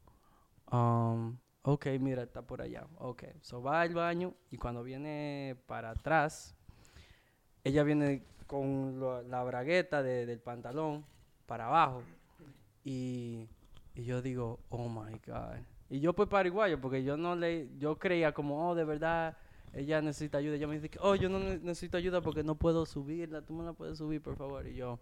um, 0.72 1.36
ok, 1.62 1.86
mira, 2.00 2.22
está 2.22 2.42
por 2.42 2.62
allá. 2.62 2.86
Ok, 2.98 3.24
so 3.42 3.62
va 3.62 3.82
al 3.82 3.94
baño 3.94 4.34
y 4.50 4.56
cuando 4.56 4.82
viene 4.82 5.56
para 5.66 5.90
atrás, 5.90 6.56
ella 7.62 7.82
viene 7.82 8.24
con 8.54 9.00
lo- 9.00 9.22
la 9.22 9.42
bragueta 9.42 10.00
de- 10.02 10.26
del 10.26 10.38
pantalón 10.38 11.04
para 11.46 11.66
abajo. 11.66 12.02
Y, 12.84 13.48
y 13.96 14.04
yo 14.04 14.22
digo, 14.22 14.60
oh 14.68 14.88
my 14.88 15.18
God. 15.26 15.56
Y 15.90 15.98
yo 15.98 16.12
pues 16.12 16.28
paraguayo, 16.28 16.80
porque 16.80 17.02
yo 17.02 17.16
no 17.16 17.34
le, 17.34 17.68
yo 17.78 17.98
creía 17.98 18.32
como, 18.32 18.68
oh, 18.68 18.74
de 18.76 18.84
verdad, 18.84 19.36
ella 19.72 20.00
necesita 20.00 20.38
ayuda. 20.38 20.54
Ella 20.54 20.68
me 20.68 20.78
dice, 20.78 20.96
oh, 21.00 21.16
yo 21.16 21.28
no 21.28 21.40
ne- 21.40 21.58
necesito 21.58 21.96
ayuda 21.96 22.20
porque 22.20 22.44
no 22.44 22.54
puedo 22.54 22.86
subirla, 22.86 23.42
tú 23.42 23.54
me 23.54 23.64
la 23.64 23.72
puedes 23.72 23.98
subir, 23.98 24.22
por 24.22 24.36
favor. 24.36 24.64
Y 24.68 24.74
yo, 24.76 25.00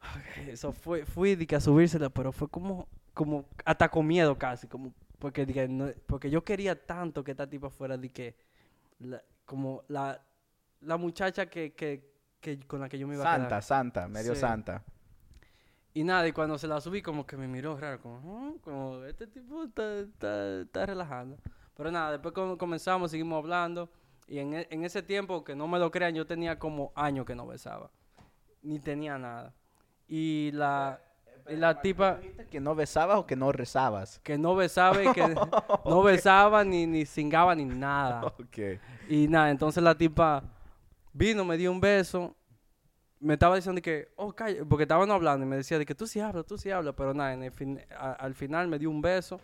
ok, 0.00 0.48
eso 0.48 0.72
fue, 0.72 1.04
fui 1.04 1.34
de 1.34 1.46
que 1.48 1.56
a 1.56 1.60
subírsela, 1.60 2.08
pero 2.10 2.30
fue 2.30 2.48
como, 2.48 2.86
como, 3.12 3.44
hasta 3.64 3.88
con 3.88 4.06
miedo 4.06 4.38
casi, 4.38 4.68
como, 4.68 4.92
porque, 5.18 5.44
de 5.44 5.96
porque 6.06 6.30
yo 6.30 6.44
quería 6.44 6.80
tanto 6.86 7.24
que 7.24 7.32
esta 7.32 7.48
tipa 7.48 7.70
fuera 7.70 7.96
de 7.98 8.08
que, 8.08 8.36
la- 9.00 9.22
como 9.44 9.82
la, 9.88 10.22
la 10.80 10.96
muchacha 10.96 11.46
que, 11.46 11.74
que, 11.74 12.04
que 12.40 12.58
con 12.66 12.80
la 12.80 12.88
que 12.88 12.98
yo 12.98 13.06
me 13.08 13.14
iba 13.14 13.24
a 13.24 13.26
quedar. 13.36 13.40
Santa, 13.40 13.62
santa, 13.62 14.08
medio 14.08 14.34
Sí. 14.34 14.40
santa. 14.40 14.82
Y 15.94 16.04
nada, 16.04 16.28
y 16.28 16.32
cuando 16.32 16.58
se 16.58 16.68
la 16.68 16.80
subí, 16.80 17.02
como 17.02 17.26
que 17.26 17.36
me 17.36 17.48
miró 17.48 17.76
raro, 17.76 18.00
como, 18.00 18.18
"Ah, 18.48 18.52
como 18.62 19.04
este 19.04 19.26
tipo 19.26 19.64
está, 19.64 19.96
está, 19.98 20.60
está 20.60 20.86
relajando. 20.86 21.38
Pero 21.76 21.90
nada, 21.90 22.12
después 22.12 22.32
com- 22.34 22.56
comenzamos, 22.56 23.10
seguimos 23.10 23.38
hablando. 23.38 23.90
Y 24.28 24.38
en, 24.38 24.54
e- 24.54 24.68
en 24.70 24.84
ese 24.84 25.02
tiempo, 25.02 25.42
que 25.42 25.56
no 25.56 25.66
me 25.66 25.78
lo 25.78 25.90
crean, 25.90 26.14
yo 26.14 26.26
tenía 26.26 26.58
como 26.58 26.92
años 26.94 27.24
que 27.26 27.34
no 27.34 27.46
besaba. 27.46 27.90
Ni 28.62 28.78
tenía 28.78 29.16
nada. 29.18 29.54
Y 30.06 30.50
la, 30.52 31.00
y 31.48 31.56
la 31.56 31.80
tipa 31.80 32.16
¿Dijiste 32.16 32.46
que 32.46 32.60
no 32.60 32.74
besabas 32.74 33.18
o 33.18 33.26
que 33.26 33.36
no 33.36 33.50
rezabas? 33.52 34.20
que 34.20 34.36
no 34.38 34.54
besaba 34.54 35.02
y 35.02 35.12
que 35.12 35.22
no 35.84 36.02
besaba, 36.02 36.62
ni, 36.64 36.86
ni 36.86 37.06
cingaba, 37.06 37.54
ni 37.54 37.64
nada. 37.64 38.26
Ok. 38.26 38.58
Y 39.08 39.26
nada, 39.28 39.50
entonces 39.50 39.82
la 39.82 39.94
tipa 39.96 40.44
vino, 41.12 41.44
me 41.44 41.56
dio 41.56 41.70
un 41.70 41.80
beso. 41.80 42.34
Me 43.20 43.34
estaba 43.34 43.56
diciendo 43.56 43.82
que, 43.82 44.08
oh, 44.16 44.32
calla, 44.32 44.64
porque 44.64 44.84
estaban 44.84 45.10
hablando 45.10 45.44
y 45.44 45.48
me 45.48 45.56
decía 45.56 45.76
de 45.78 45.84
que 45.84 45.94
tú 45.94 46.06
sí 46.06 46.20
hablas, 46.20 46.46
tú 46.46 46.56
sí 46.56 46.70
hablas, 46.70 46.94
pero 46.96 47.12
nada, 47.14 47.36
al 48.18 48.34
final 48.34 48.68
me 48.68 48.78
dio 48.78 48.90
un 48.90 49.02
beso 49.02 49.40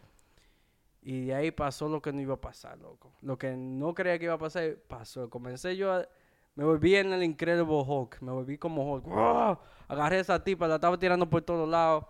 y 1.03 1.27
de 1.27 1.35
ahí 1.35 1.51
pasó 1.51 1.89
lo 1.89 2.01
que 2.01 2.13
no 2.13 2.21
iba 2.21 2.35
a 2.35 2.41
pasar, 2.41 2.79
loco. 2.79 3.13
Lo 3.21 3.37
que 3.37 3.57
no 3.57 3.93
creía 3.93 4.19
que 4.19 4.27
iba 4.27 4.35
a 4.35 4.39
pasar, 4.39 4.77
pasó. 4.87 5.29
Comencé 5.29 5.77
yo 5.77 5.93
a, 5.93 6.07
me 6.55 6.65
volví 6.65 6.95
en 6.95 7.13
el 7.13 7.25
Incredible 7.25 7.83
Hulk, 7.87 8.21
me 8.23 8.31
volví 8.31 8.59
como 8.59 8.95
Hulk. 8.95 9.07
Agarré 9.89 10.21
esa 10.21 10.43
tipa, 10.43 10.69
la 10.69 10.77
estaba 10.77 10.97
tirando 10.97 11.29
por 11.29 11.43
todos 11.43 11.69
lados. 11.69 12.05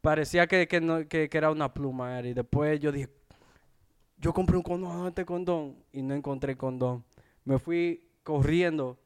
Parecía 0.00 0.46
que, 0.48 0.66
que, 0.68 0.80
no- 0.80 1.06
que- 1.08 1.30
era 1.32 1.50
una 1.50 1.72
pluma, 1.72 2.20
y 2.20 2.34
después 2.34 2.78
yo 2.80 2.90
dije, 2.92 3.08
yo 4.18 4.32
compré 4.34 4.56
un 4.56 4.62
condón, 4.62 4.92
¿dónde 4.92 5.08
está 5.10 5.20
el 5.22 5.26
condón? 5.26 5.76
Y 5.92 6.02
no 6.02 6.14
encontré 6.14 6.56
condón. 6.56 7.04
Me 7.44 7.58
fui 7.58 8.06
corriendo 8.24 8.98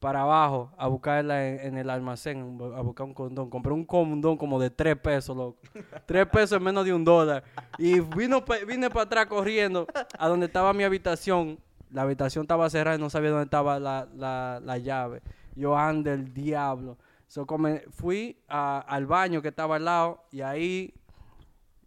para 0.00 0.22
abajo 0.22 0.72
a 0.76 0.88
buscarla 0.88 1.46
en, 1.46 1.78
el 1.78 1.88
almacén, 1.88 2.58
a 2.74 2.80
buscar 2.80 3.06
un 3.06 3.14
condón. 3.14 3.48
Compré 3.48 3.72
un 3.72 3.84
condón 3.84 4.36
como 4.36 4.58
de 4.58 4.68
tres 4.68 4.96
pesos, 4.96 5.36
loco. 5.36 5.60
tres 6.06 6.26
pesos 6.26 6.58
en 6.58 6.64
menos 6.64 6.84
de 6.84 6.92
un 6.92 7.04
dólar. 7.04 7.44
Y 7.78 8.00
vino, 8.00 8.42
vine 8.66 8.90
para 8.90 9.02
atrás 9.02 9.26
corriendo 9.26 9.86
a 10.18 10.26
donde 10.26 10.46
estaba 10.46 10.72
mi 10.72 10.82
habitación. 10.82 11.56
La 11.92 12.02
habitación 12.02 12.42
estaba 12.42 12.68
cerrada 12.68 12.96
y 12.96 13.00
no 13.00 13.10
sabía 13.10 13.30
dónde 13.30 13.44
estaba 13.44 13.78
la, 13.78 14.08
la, 14.16 14.60
la 14.64 14.78
llave. 14.78 15.22
Yo 15.54 15.76
ando 15.76 16.10
el 16.10 16.34
diablo. 16.34 16.98
So, 17.28 17.46
fui 17.90 18.36
al 18.48 19.06
baño 19.06 19.40
que 19.40 19.48
estaba 19.48 19.76
al 19.76 19.84
lado 19.84 20.24
y 20.32 20.40
ahí 20.40 20.92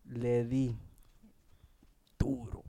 le 0.06 0.46
di 0.46 0.77
duro. 2.18 2.63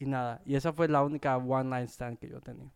Y 0.00 0.06
nada, 0.06 0.42
y 0.44 0.56
esa 0.56 0.72
fue 0.72 0.88
la 0.88 1.02
única 1.04 1.36
one 1.36 1.70
night 1.70 1.88
stand 1.88 2.18
que 2.18 2.28
yo 2.28 2.40
tenía. 2.40 2.70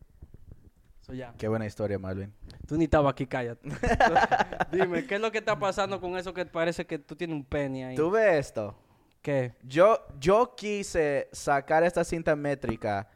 So. 1.09 1.15
Qué 1.39 1.49
buena 1.49 1.65
historia, 1.65 1.99
Malvin. 1.99 2.35
Tú 2.67 2.77
ni 2.77 2.85
estabas 2.85 3.13
aquí, 3.13 3.27
cállate. 3.27 3.67
Dime, 4.71 5.07
¿qué 5.07 5.15
es 5.15 5.21
lo 5.21 5.33
que 5.33 5.39
está 5.39 5.59
pasando 5.59 6.01
con 6.01 6.19
eso 6.19 6.35
que 6.35 6.45
parece 6.45 6.87
que 6.87 6.99
tú 6.99 7.17
tienes 7.17 7.35
un 7.35 7.45
penny 7.45 7.83
ahí? 7.83 7.97
¿Tú 7.97 8.11
ves 8.11 8.47
esto? 8.47 8.77
¿Qué? 9.23 9.55
Yo, 9.63 9.99
yo 10.21 10.55
quise 10.55 11.29
sacar 11.33 11.83
esta 11.83 12.05
cinta 12.05 12.37
métrica 12.37 13.09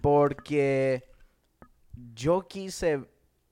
porque 0.00 1.04
yo 2.14 2.48
quise 2.48 3.04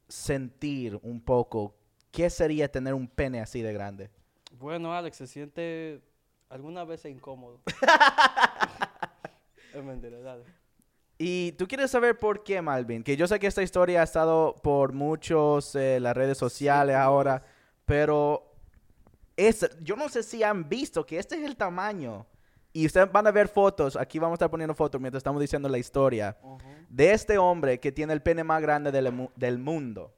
sentir 0.09 0.99
un 1.03 1.21
poco 1.21 1.77
qué 2.11 2.31
sería 2.31 2.71
tener 2.71 2.95
un 2.95 3.07
pene 3.07 3.41
así 3.41 3.61
de 3.61 3.75
grande. 3.75 4.11
Bueno, 4.53 4.95
Alex, 4.95 5.19
se 5.19 5.27
siente 5.27 6.01
alguna 6.49 6.85
vez 6.85 7.05
incómodo. 7.05 7.61
es 9.75 9.85
mentira, 9.85 10.19
dale. 10.21 10.45
Y 11.19 11.53
tú 11.53 11.67
quieres 11.67 11.91
saber 11.91 12.19
por 12.19 12.43
qué, 12.45 12.61
Malvin, 12.61 13.03
que 13.03 13.17
yo 13.17 13.27
sé 13.27 13.39
que 13.39 13.47
esta 13.47 13.63
historia 13.63 14.03
ha 14.03 14.05
estado 14.05 14.55
por 14.63 14.93
muchos 14.93 15.75
eh, 15.75 15.99
las 15.99 16.15
redes 16.15 16.37
sociales 16.37 16.95
ahora, 16.97 17.43
pero 17.87 18.53
es, 19.37 19.69
yo 19.83 19.97
no 19.97 20.09
sé 20.09 20.23
si 20.23 20.43
han 20.43 20.69
visto 20.69 21.07
que 21.07 21.19
este 21.19 21.37
es 21.37 21.45
el 21.45 21.57
tamaño. 21.57 22.27
Y 22.73 22.85
ustedes 22.85 23.11
van 23.11 23.27
a 23.27 23.31
ver 23.31 23.49
fotos, 23.49 23.97
aquí 23.97 24.19
vamos 24.19 24.35
a 24.35 24.37
estar 24.37 24.51
poniendo 24.51 24.75
fotos 24.75 25.01
mientras 25.01 25.21
estamos 25.21 25.41
diciendo 25.41 25.67
la 25.67 25.79
historia, 25.79 26.37
de 26.91 27.13
este 27.13 27.39
hombre 27.39 27.81
que 27.81 27.91
tiene 27.91 28.13
el 28.13 28.21
pene 28.21 28.45
más 28.45 28.61
grande 28.61 28.93
del, 28.93 29.31
del 29.35 29.59
mundo. 29.59 30.13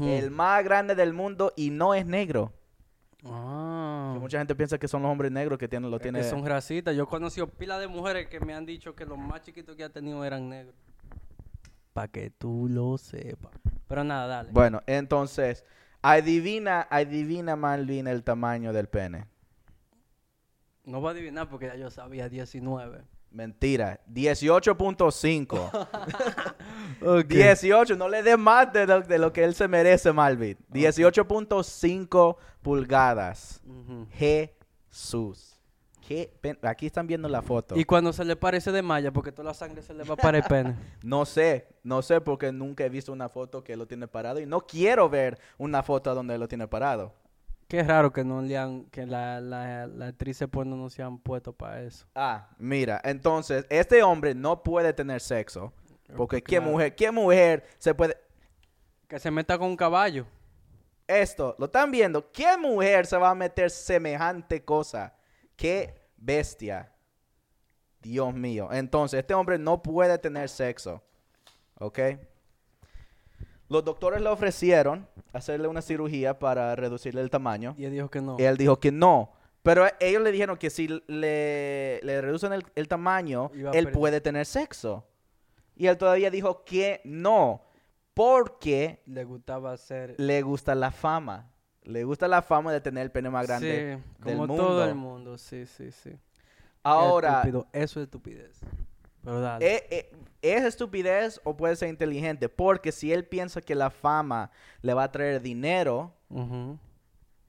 El 0.00 0.30
más 0.30 0.64
grande 0.64 0.94
del 0.94 1.12
mundo 1.12 1.52
y 1.56 1.68
no 1.68 1.92
es 1.92 2.06
negro. 2.06 2.54
Que 3.22 4.18
mucha 4.20 4.38
gente 4.38 4.54
piensa 4.54 4.78
que 4.78 4.88
son 4.88 5.02
los 5.02 5.10
hombres 5.10 5.30
negros 5.30 5.58
que 5.58 5.68
tienen, 5.68 5.90
lo 5.90 5.96
Es 5.96 6.02
tiene. 6.02 6.20
que 6.20 6.24
son 6.28 6.42
grasitas. 6.42 6.96
Yo 6.96 7.04
he 7.04 7.06
conocido 7.06 7.46
pila 7.48 7.78
de 7.78 7.86
mujeres 7.86 8.28
que 8.28 8.40
me 8.40 8.54
han 8.54 8.64
dicho 8.66 8.94
que 8.94 9.04
los 9.04 9.18
más 9.18 9.42
chiquitos 9.42 9.76
que 9.76 9.84
ha 9.84 9.90
tenido 9.90 10.24
eran 10.24 10.48
negros. 10.48 10.74
Para 11.92 12.08
que 12.08 12.30
tú 12.30 12.66
lo 12.70 12.96
sepas. 12.98 13.52
Pero 13.88 14.04
nada, 14.04 14.26
dale. 14.26 14.50
Bueno, 14.52 14.80
entonces, 14.86 15.64
adivina, 16.02 16.86
adivina 16.88 17.56
Malvin 17.56 18.06
el 18.06 18.22
tamaño 18.22 18.72
del 18.72 18.88
pene. 18.88 19.26
No 20.84 21.00
voy 21.00 21.08
a 21.08 21.10
adivinar 21.12 21.48
porque 21.48 21.66
ya 21.66 21.76
yo 21.76 21.90
sabía 21.90 22.28
19. 22.28 23.02
Mentira, 23.30 24.00
18.5. 24.12 25.88
Ok. 27.02 27.28
18, 27.28 27.96
no 27.96 28.08
le 28.08 28.22
dé 28.22 28.36
más 28.36 28.70
de 28.72 28.86
lo, 28.86 29.00
de 29.00 29.18
lo 29.18 29.32
que 29.32 29.42
él 29.44 29.54
se 29.54 29.66
merece, 29.68 30.12
Malvin. 30.12 30.58
18.5 30.70 32.36
pulgadas. 32.60 33.62
Ujú. 33.64 34.06
Jesús. 34.10 35.56
Qué 36.06 36.32
Aquí 36.62 36.86
están 36.86 37.06
viendo 37.06 37.28
la 37.28 37.40
foto. 37.40 37.76
Y 37.78 37.84
cuando 37.84 38.12
se 38.12 38.24
le 38.24 38.34
parece 38.34 38.72
de 38.72 38.82
malla, 38.82 39.12
porque 39.12 39.30
toda 39.30 39.44
la 39.50 39.54
sangre 39.54 39.80
se 39.80 39.94
le 39.94 40.02
va 40.02 40.16
para 40.16 40.38
el 40.38 40.44
pene. 40.44 40.74
No 41.04 41.24
sé, 41.24 41.68
no 41.84 42.02
sé 42.02 42.20
porque 42.20 42.50
nunca 42.50 42.84
he 42.84 42.88
visto 42.88 43.12
una 43.12 43.28
foto 43.28 43.62
que 43.62 43.76
lo 43.76 43.86
tiene 43.86 44.08
parado 44.08 44.40
y 44.40 44.46
no 44.46 44.60
quiero 44.62 45.08
ver 45.08 45.38
una 45.56 45.84
foto 45.84 46.12
donde 46.12 46.36
lo 46.36 46.48
tiene 46.48 46.66
parado. 46.66 47.14
Qué 47.70 47.84
raro 47.84 48.12
que 48.12 48.24
no 48.24 48.42
le 48.42 48.58
han, 48.58 48.86
que 48.86 49.06
la, 49.06 49.40
la, 49.40 49.86
la 49.86 50.06
actriz 50.08 50.42
porno 50.50 50.74
no 50.74 50.90
se 50.90 51.04
han 51.04 51.20
puesto 51.20 51.52
para 51.52 51.80
eso. 51.82 52.04
Ah, 52.16 52.48
mira, 52.58 53.00
entonces, 53.04 53.64
este 53.70 54.02
hombre 54.02 54.34
no 54.34 54.64
puede 54.64 54.92
tener 54.92 55.20
sexo. 55.20 55.72
Porque 56.16 56.42
qué 56.42 56.58
mujer, 56.58 56.96
qué 56.96 57.12
mujer 57.12 57.64
se 57.78 57.94
puede... 57.94 58.16
Que 59.06 59.20
se 59.20 59.30
meta 59.30 59.56
con 59.56 59.68
un 59.68 59.76
caballo. 59.76 60.26
Esto, 61.06 61.54
lo 61.60 61.66
están 61.66 61.92
viendo. 61.92 62.32
¿Qué 62.32 62.56
mujer 62.58 63.06
se 63.06 63.16
va 63.16 63.30
a 63.30 63.36
meter 63.36 63.70
semejante 63.70 64.64
cosa? 64.64 65.14
Qué 65.54 65.94
bestia. 66.16 66.92
Dios 68.02 68.34
mío. 68.34 68.68
Entonces, 68.72 69.20
este 69.20 69.34
hombre 69.34 69.60
no 69.60 69.80
puede 69.80 70.18
tener 70.18 70.48
sexo. 70.48 71.04
¿Ok? 71.78 72.00
Los 73.70 73.84
doctores 73.84 74.20
le 74.20 74.28
ofrecieron 74.28 75.06
hacerle 75.32 75.68
una 75.68 75.80
cirugía 75.80 76.40
para 76.40 76.74
reducirle 76.74 77.20
el 77.20 77.30
tamaño. 77.30 77.76
Y 77.78 77.84
él 77.84 77.92
dijo 77.92 78.10
que 78.10 78.20
no. 78.20 78.36
Él 78.36 78.56
dijo 78.56 78.80
que 78.80 78.90
no. 78.90 79.32
Pero 79.62 79.86
ellos 80.00 80.22
le 80.22 80.32
dijeron 80.32 80.56
que 80.56 80.70
si 80.70 80.88
le, 80.88 82.00
le 82.02 82.20
reducen 82.20 82.52
el, 82.52 82.64
el 82.74 82.88
tamaño, 82.88 83.52
él 83.72 83.92
puede 83.92 84.20
tener 84.20 84.44
sexo. 84.44 85.06
Y 85.76 85.86
él 85.86 85.96
todavía 85.96 86.30
dijo 86.30 86.64
que 86.64 87.00
no. 87.04 87.62
Porque 88.12 89.02
Le 89.06 89.22
gustaba 89.22 89.72
hacer... 89.72 90.16
le 90.18 90.42
gusta 90.42 90.74
la 90.74 90.90
fama. 90.90 91.48
Le 91.84 92.02
gusta 92.02 92.26
la 92.26 92.42
fama 92.42 92.72
de 92.72 92.80
tener 92.80 93.04
el 93.04 93.12
pene 93.12 93.30
más 93.30 93.46
grande 93.46 94.00
sí, 94.02 94.24
del 94.24 94.36
como 94.36 94.48
mundo. 94.48 94.66
todo 94.66 94.84
el 94.84 94.94
mundo, 94.96 95.38
sí, 95.38 95.64
sí, 95.66 95.92
sí. 95.92 96.10
Ahora, 96.82 97.36
estúpido. 97.36 97.68
Eso 97.72 98.00
es 98.00 98.04
estupidez. 98.04 98.60
Pero 99.24 99.40
dale. 99.40 99.66
¿e- 99.76 99.86
e- 99.90 100.10
¿es 100.42 100.64
estupidez 100.64 101.40
o 101.44 101.56
puede 101.56 101.76
ser 101.76 101.88
inteligente? 101.88 102.48
Porque 102.48 102.92
si 102.92 103.12
él 103.12 103.24
piensa 103.26 103.60
que 103.60 103.74
la 103.74 103.90
fama 103.90 104.50
le 104.82 104.94
va 104.94 105.04
a 105.04 105.12
traer 105.12 105.40
dinero, 105.42 106.14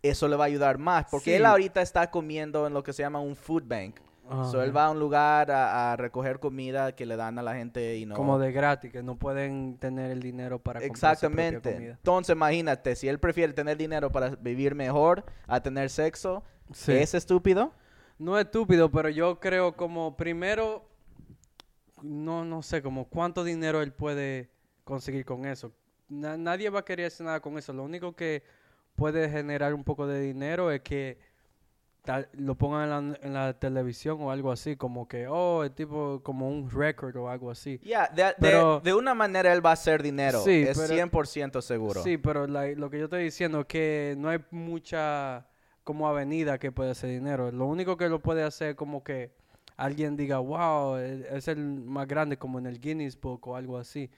eso 0.01 0.27
le 0.27 0.35
va 0.35 0.45
a 0.45 0.47
ayudar 0.47 0.77
más. 0.77 1.05
Porque 1.09 1.31
Sí. 1.31 1.33
él 1.33 1.45
ahorita 1.45 1.81
está 1.81 2.09
comiendo 2.09 2.65
en 2.67 2.73
lo 2.73 2.83
que 2.83 2.93
se 2.93 3.03
llama 3.03 3.19
un 3.19 3.35
food 3.35 3.63
bank. 3.65 3.99
So, 4.49 4.63
él 4.63 4.75
va 4.75 4.85
a 4.85 4.91
un 4.91 4.99
lugar 4.99 5.51
a, 5.51 5.91
a 5.91 5.97
recoger 5.97 6.39
comida 6.39 6.95
que 6.95 7.05
le 7.05 7.17
dan 7.17 7.37
a 7.37 7.43
la 7.43 7.53
gente 7.55 7.97
y 7.97 8.05
no... 8.05 8.15
Como 8.15 8.39
de 8.39 8.53
gratis, 8.53 8.89
que 8.89 9.03
no 9.03 9.17
pueden 9.17 9.77
tener 9.77 10.09
el 10.09 10.21
dinero 10.21 10.57
para 10.57 10.79
comprar 10.79 11.17
su 11.17 11.21
propia 11.27 11.47
Exactamente. 11.49 11.73
comida. 11.73 11.91
Entonces, 11.97 12.33
imagínate, 12.33 12.95
si 12.95 13.09
él 13.09 13.19
prefiere 13.19 13.51
tener 13.51 13.75
dinero 13.75 14.09
para 14.09 14.29
vivir 14.29 14.73
mejor 14.73 15.25
a 15.47 15.59
tener 15.61 15.89
sexo, 15.89 16.43
Sí. 16.71 16.93
¿es 16.93 17.13
estúpido? 17.13 17.73
No 18.19 18.37
es 18.39 18.45
estúpido, 18.45 18.89
pero 18.89 19.09
yo 19.09 19.41
creo 19.41 19.75
como 19.75 20.15
primero, 20.15 20.85
no, 22.01 22.45
no 22.45 22.61
sé, 22.61 22.81
como 22.81 23.05
cuánto 23.09 23.43
dinero 23.43 23.81
él 23.81 23.93
puede 23.93 24.49
conseguir 24.83 25.25
con 25.25 25.45
eso. 25.45 25.71
Na- 26.09 26.37
nadie 26.37 26.69
va 26.69 26.79
a 26.79 26.85
querer 26.85 27.05
hacer 27.07 27.25
nada 27.25 27.39
con 27.39 27.57
eso. 27.57 27.71
Lo 27.73 27.83
único 27.83 28.15
que 28.15 28.43
puede 28.95 29.29
generar 29.29 29.73
un 29.73 29.83
poco 29.83 30.07
de 30.07 30.19
dinero 30.19 30.71
es 30.71 30.81
que 30.81 31.17
tal- 32.03 32.27
lo 32.33 32.55
pongan 32.55 32.83
en 32.83 32.89
la, 32.89 33.19
en 33.21 33.33
la 33.33 33.53
televisión 33.59 34.17
o 34.21 34.31
algo 34.31 34.51
así, 34.51 34.75
como 34.75 35.07
que, 35.07 35.27
oh, 35.27 35.63
el 35.63 35.71
tipo, 35.71 36.21
como 36.23 36.49
un 36.49 36.69
record 36.69 37.15
o 37.15 37.29
algo 37.29 37.51
así. 37.51 37.79
Ya, 37.83 38.07
de, 38.07 38.23
de- 38.23 38.35
Pero- 38.39 38.81
de 38.83 38.93
una 38.93 39.13
manera 39.13 39.53
él 39.53 39.63
va 39.65 39.69
a 39.69 39.73
hacer 39.73 40.01
dinero. 40.03 40.41
Sí, 40.43 40.63
es 40.67 40.77
pero- 40.77 40.93
100% 40.93 41.61
seguro. 41.61 42.01
Sí, 42.03 42.17
pero 42.17 42.47
la- 42.47 42.67
lo 42.69 42.89
que 42.89 42.97
yo 42.99 43.05
estoy 43.05 43.23
diciendo 43.23 43.61
es 43.61 43.65
que 43.67 44.15
no 44.17 44.29
hay 44.29 44.39
mucha 44.51 45.47
como 45.83 46.07
avenida 46.07 46.57
que 46.59 46.71
puede 46.71 46.91
hacer 46.91 47.09
dinero. 47.09 47.51
Lo 47.51 47.65
único 47.65 47.97
que 47.97 48.09
lo 48.09 48.19
puede 48.19 48.43
hacer 48.43 48.69
es 48.71 48.75
como 48.75 49.03
que 49.03 49.31
alguien 49.81 50.15
diga, 50.15 50.37
wow, 50.37 50.97
e- 50.97 51.25
es 51.31 51.47
el 51.47 51.57
más 51.57 52.07
grande 52.07 52.37
como 52.37 52.59
en 52.59 52.67
el 52.67 52.79
Guinness 52.79 53.19
Book 53.19 53.47
o 53.47 53.55
algo 53.55 53.77
así. 53.77 54.09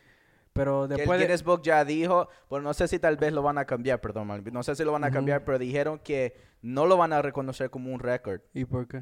Pero 0.52 0.88
después 0.88 1.19
el 1.19 1.26
Guinness 1.26 1.43
Book 1.43 1.63
ya 1.63 1.84
dijo, 1.86 2.28
bueno, 2.49 2.65
no 2.65 2.73
sé 2.73 2.88
si 2.88 2.99
tal 2.99 3.17
vez 3.17 3.34
lo 3.34 3.41
van 3.41 3.58
a 3.58 3.65
cambiar, 3.65 4.02
perdón, 4.02 4.43
no 4.52 4.63
sé 4.63 4.76
si 4.76 4.84
lo 4.84 4.91
van 4.91 5.04
a 5.04 5.12
cambiar, 5.12 5.43
pero 5.45 5.58
dijeron 5.58 5.99
que 5.99 6.36
no 6.62 6.86
lo 6.86 6.97
van 6.97 7.13
a 7.13 7.21
reconocer 7.21 7.69
como 7.69 7.91
un 7.93 7.99
récord. 7.99 8.41
¿Y 8.54 8.65
por 8.65 8.88
qué? 8.88 8.97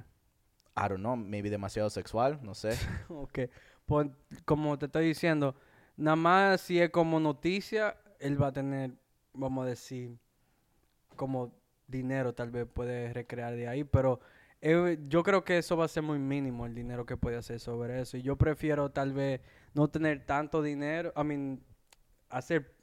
I 0.78 0.88
don't 0.88 1.00
know, 1.00 1.18
maybe 1.18 1.50
demasiado 1.50 1.90
sexual, 1.90 2.40
no 2.42 2.54
sé. 2.54 2.78
ok. 3.10 3.40
Pues, 3.86 4.08
como 4.46 4.78
te 4.78 4.86
estoy 4.86 5.08
diciendo, 5.08 5.56
nada 5.98 6.16
más 6.16 6.62
si 6.62 6.80
es 6.80 6.92
como 6.92 7.20
noticia, 7.20 7.98
él 8.20 8.42
va 8.42 8.48
a 8.48 8.54
tener, 8.54 8.92
vamos 9.34 9.66
a 9.66 9.70
decir, 9.70 10.18
como 11.16 11.54
dinero 11.88 12.34
tal 12.34 12.52
vez 12.52 12.66
puede 12.72 13.12
recrear 13.12 13.56
de 13.56 13.68
ahí, 13.68 13.84
pero 13.84 14.22
yo 14.62 15.24
creo 15.24 15.44
que 15.44 15.58
eso 15.58 15.76
va 15.76 15.86
a 15.86 15.88
ser 15.88 16.04
muy 16.04 16.20
mínimo 16.20 16.66
el 16.66 16.76
dinero 16.76 17.06
que 17.06 17.18
puede 17.18 17.38
hacer 17.38 17.60
sobre 17.60 18.02
eso. 18.02 18.18
Y 18.18 18.22
yo 18.22 18.36
prefiero 18.36 18.92
tal 18.92 19.14
vez 19.14 19.42
no 19.74 19.90
tener 19.90 20.26
tanto 20.26 20.62
dinero, 20.62 21.12
I 21.16 21.24
mean, 21.24 21.64
hacer 22.30 22.76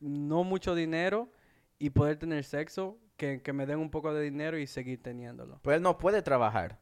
no 0.00 0.44
mucho 0.44 0.74
dinero 0.74 1.30
y 1.78 1.90
poder 1.90 2.18
tener 2.18 2.44
sexo, 2.44 2.98
que, 3.16 3.40
que 3.42 3.52
me 3.52 3.66
den 3.66 3.78
un 3.78 3.90
poco 3.90 4.12
de 4.12 4.22
dinero 4.22 4.58
y 4.58 4.66
seguir 4.66 5.02
teniéndolo. 5.02 5.58
Pero 5.62 5.76
él 5.76 5.82
no 5.82 5.96
puede 5.96 6.22
trabajar. 6.22 6.78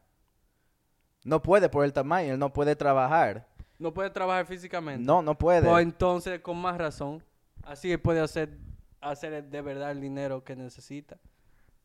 No 1.23 1.41
puede 1.41 1.69
por 1.69 1.85
el 1.85 1.93
tamaño, 1.93 2.33
él 2.33 2.39
no 2.39 2.51
puede 2.51 2.75
trabajar. 2.75 3.47
No 3.79 3.93
puede 3.93 4.09
trabajar 4.09 4.45
físicamente. 4.45 5.03
No, 5.03 5.21
no 5.21 5.37
puede. 5.37 5.67
Pues 5.67 5.83
entonces, 5.83 6.39
con 6.41 6.57
más 6.57 6.77
razón, 6.77 7.23
así 7.63 7.91
él 7.91 7.99
puede 7.99 8.19
hacer, 8.19 8.57
hacer 9.01 9.43
de 9.43 9.61
verdad 9.61 9.91
el 9.91 10.01
dinero 10.01 10.43
que 10.43 10.55
necesita. 10.55 11.17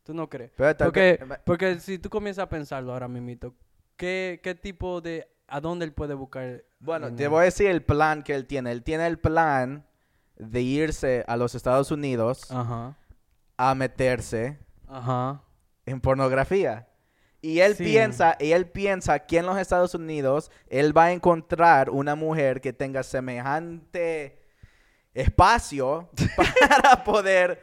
¿Tú 0.03 0.13
no 0.13 0.29
crees? 0.29 0.51
Porque, 0.57 1.19
vez- 1.27 1.39
porque 1.45 1.79
si 1.79 1.99
tú 1.99 2.09
comienzas 2.09 2.43
a 2.43 2.49
pensarlo 2.49 2.91
ahora 2.93 3.07
mismo, 3.07 3.53
¿qué, 3.95 4.39
¿qué 4.43 4.55
tipo 4.55 5.01
de... 5.01 5.27
¿A 5.47 5.59
dónde 5.59 5.83
él 5.85 5.93
puede 5.93 6.13
buscar 6.13 6.63
Bueno, 6.79 7.13
te 7.13 7.27
voy 7.27 7.41
a 7.41 7.43
decir 7.43 7.67
el 7.69 7.83
plan 7.83 8.23
que 8.23 8.33
él 8.33 8.47
tiene. 8.47 8.71
Él 8.71 8.83
tiene 8.83 9.05
el 9.05 9.19
plan 9.19 9.85
de 10.37 10.61
irse 10.61 11.25
a 11.27 11.35
los 11.35 11.55
Estados 11.55 11.91
Unidos 11.91 12.49
Ajá. 12.51 12.97
a 13.57 13.75
meterse 13.75 14.57
Ajá. 14.87 15.41
en 15.85 15.99
pornografía. 15.99 16.87
Y 17.41 17.59
él 17.59 17.75
Sí. 17.75 17.83
piensa, 17.83 18.37
y 18.39 18.53
él 18.53 18.69
piensa 18.69 19.19
que 19.19 19.39
en 19.39 19.45
los 19.45 19.57
Estados 19.57 19.93
Unidos 19.93 20.51
él 20.67 20.95
va 20.97 21.05
a 21.05 21.11
encontrar 21.11 21.89
una 21.89 22.15
mujer 22.15 22.61
que 22.61 22.71
tenga 22.71 23.03
semejante 23.03 24.39
espacio 25.13 26.09
para 26.37 27.03
poder 27.03 27.61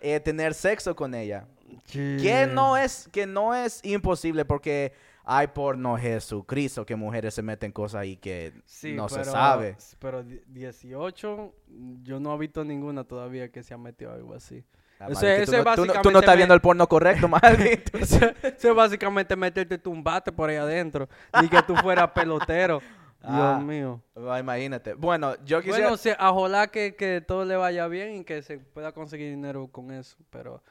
eh, 0.00 0.18
tener 0.20 0.54
sexo 0.54 0.94
con 0.96 1.14
ella. 1.14 1.46
Que 1.92 2.46
no 2.52 2.76
es, 2.76 3.08
que 3.12 3.26
no 3.26 3.54
es 3.54 3.80
imposible 3.84 4.44
porque 4.44 4.92
hay 5.24 5.46
porno 5.48 5.96
Jesucristo 5.96 6.86
que 6.86 6.96
mujeres 6.96 7.34
se 7.34 7.42
meten 7.42 7.72
cosas 7.72 8.00
ahí 8.02 8.16
que 8.16 8.52
Sí, 8.64 8.94
no 8.94 9.08
se 9.08 9.24
sabe. 9.24 9.76
Pero 9.98 10.22
di- 10.22 10.40
18, 10.46 11.54
yo 12.02 12.20
no 12.20 12.34
he 12.34 12.38
visto 12.38 12.64
ninguna 12.64 13.04
todavía 13.04 13.50
que 13.50 13.62
se 13.62 13.74
ha 13.74 13.78
metido 13.78 14.12
algo 14.12 14.34
así. 14.34 14.64
Ah, 15.00 15.08
Ese- 15.10 15.36
tú, 15.36 15.42
ese 15.52 15.62
no, 15.62 15.62
tú 15.62 15.68
no- 15.68 15.74
tú 15.74 15.76
no 15.76 15.84
básicamente 15.86 16.18
estás 16.20 16.36
viendo 16.36 16.54
el 16.54 16.60
porno 16.60 16.88
correcto, 16.88 17.28
Malvin. 17.28 17.84
Tú- 17.84 17.98
Eso 17.98 18.18
eso 18.42 18.68
es 18.70 18.74
básicamente 18.74 19.36
meterte 19.36 19.78
tu 19.78 19.94
bate 20.02 20.32
por 20.32 20.50
ahí 20.50 20.56
adentro. 20.56 21.08
Ni 21.40 21.48
que 21.48 21.62
tú 21.62 21.76
fueras 21.76 22.10
pelotero. 22.14 22.80
Ah. 23.22 23.56
Dios 23.58 23.66
mío. 23.66 24.00
Imagínate. 24.16 24.94
Bueno, 24.94 25.34
yo 25.44 25.60
quisiera... 25.60 25.88
Bueno, 25.88 25.96
sí, 25.96 26.10
ojalá 26.20 26.68
que, 26.68 26.94
que 26.94 27.20
todo 27.20 27.44
le 27.44 27.56
vaya 27.56 27.86
bien 27.88 28.16
y 28.16 28.24
que 28.24 28.42
se 28.42 28.58
pueda 28.58 28.92
conseguir 28.92 29.30
dinero 29.30 29.68
con 29.70 29.90
eso. 29.90 30.16
Pero 30.30 30.62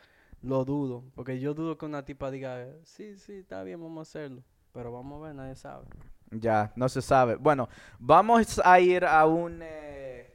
lo 0.41 0.65
dudo. 0.65 1.03
Porque 1.15 1.39
yo 1.39 1.53
dudo 1.53 1.77
que 1.77 1.85
una 1.85 2.05
tipa 2.05 2.31
diga, 2.31 2.67
sí, 2.83 3.17
sí, 3.17 3.39
está 3.39 3.63
bien, 3.63 3.81
vamos 3.81 3.99
a 3.99 4.01
hacerlo. 4.09 4.43
Pero 4.73 4.91
vamos 4.91 5.21
a 5.21 5.27
ver, 5.27 5.35
nadie 5.35 5.55
sabe. 5.55 5.87
Ya, 6.31 6.71
no 6.75 6.89
se 6.89 7.01
sabe. 7.01 7.35
Bueno, 7.35 7.69
vamos 7.99 8.61
a 8.63 8.79
ir 8.79 9.05
a 9.05 9.25
un, 9.25 9.59
eh, 9.61 10.33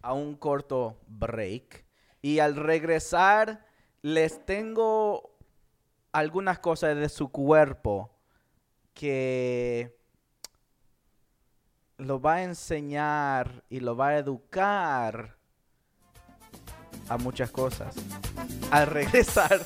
a 0.00 0.12
un 0.12 0.36
corto 0.36 0.98
break. 1.06 1.84
Y 2.20 2.38
al 2.38 2.56
regresar, 2.56 3.66
les 4.02 4.44
tengo 4.44 5.36
algunas 6.12 6.58
cosas 6.58 6.96
de 6.96 7.08
su 7.08 7.30
cuerpo 7.30 8.10
que 8.94 9.98
lo 11.96 12.20
va 12.20 12.34
a 12.34 12.42
enseñar 12.42 13.64
y 13.68 13.80
lo 13.80 13.96
va 13.96 14.08
a 14.08 14.18
educar 14.18 15.38
a 17.08 17.16
muchas 17.18 17.50
cosas. 17.50 17.94
Al 18.70 18.86
regresar. 18.86 19.60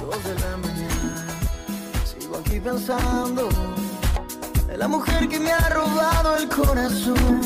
Dos 0.00 0.24
de 0.24 0.34
la 0.34 0.56
mañana, 0.56 1.26
sigo 2.04 2.36
aquí 2.38 2.60
pensando 2.60 3.48
en 4.68 4.78
la 4.78 4.88
mujer 4.88 5.28
que 5.28 5.38
me 5.38 5.52
ha 5.52 5.68
robado 5.68 6.36
el 6.36 6.48
corazón. 6.48 7.40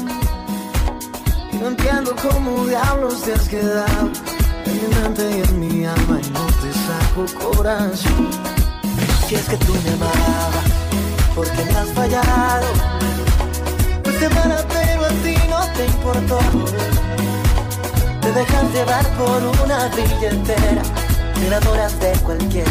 Y 1.53 1.57
no 1.57 1.69
entiendo 1.69 2.15
cómo 2.23 2.67
diablos 2.67 3.23
te 3.23 3.35
has 3.35 3.49
quedado 3.49 4.11
en 4.67 4.75
mi 4.75 4.95
mente 4.95 5.31
y 5.37 5.43
en 5.43 5.61
mi 5.61 5.85
alma 5.85 6.21
y 6.23 6.31
no 6.31 6.47
te 6.47 6.73
saco 6.73 7.55
corazón. 7.55 8.31
Si 9.27 9.35
es 9.35 9.49
que 9.49 9.57
tú 9.59 9.73
me 9.85 9.91
amabas, 9.93 10.65
porque 11.35 11.65
me 11.65 11.79
has 11.79 11.89
fallado. 11.91 12.67
Pues 14.03 14.19
te 14.19 14.29
van 14.29 14.53
a 14.53 14.63
pero 14.69 15.05
a 15.05 15.09
ti 15.09 15.37
no 15.49 15.67
te 15.75 15.87
importó. 15.87 16.39
Te 18.31 18.39
dejas 18.39 18.73
llevar 18.73 19.05
por 19.19 19.43
una 19.65 19.89
billetera 19.89 20.83
Te 21.35 21.47
enamoras 21.49 21.99
de 21.99 22.13
cualquiera 22.21 22.71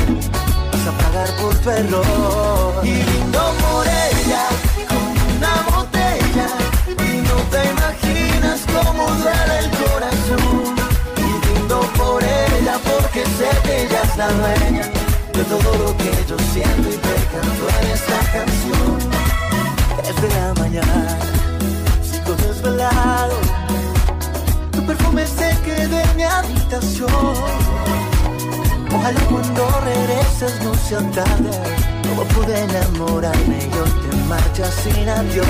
Vas 0.72 0.88
a 0.88 0.98
pagar 0.98 1.30
por 1.36 1.54
tu 1.56 1.69
error. 1.69 2.76
Y 2.82 3.04
brindo 3.04 3.41
por 3.60 3.86
ella 3.86 4.48
Con 4.88 5.36
una 5.36 5.54
botella. 5.76 6.48
Y 6.88 7.22
no 7.28 7.36
te 7.52 7.72
imaginas 7.72 8.62
cómo 8.72 9.04
duele 9.15 9.60
el 9.60 9.69
corazón. 9.84 10.76
Y 11.17 11.45
brindo 11.45 11.82
por 11.98 12.24
ella 12.24 12.80
Porque 12.86 13.26
sé 13.26 13.50
que 13.63 13.84
ella 13.84 14.02
es 14.02 14.15
la 14.15 14.28
dueña 14.30 14.84
De 15.34 15.43
todo 15.43 15.78
lo 15.78 15.98
que 15.98 16.12
yo 16.26 16.38
siento 16.54 16.88
Y 16.88 16.95
te 16.95 17.15
canto 17.34 17.67
en 17.82 17.88
esta 17.91 18.19
canción 18.32 19.48
Ojalá 28.99 29.21
cuando 29.29 29.65
regreses 29.79 30.62
no 30.62 30.73
sea 30.73 30.99
tarde. 31.12 31.51
No 32.03 32.23
pude 32.35 32.59
enamorarme 32.59 33.59
y 33.59 33.77
hoy 33.77 33.91
te 34.01 34.15
marchas 34.27 34.73
sin 34.83 35.07
adiós. 35.07 35.47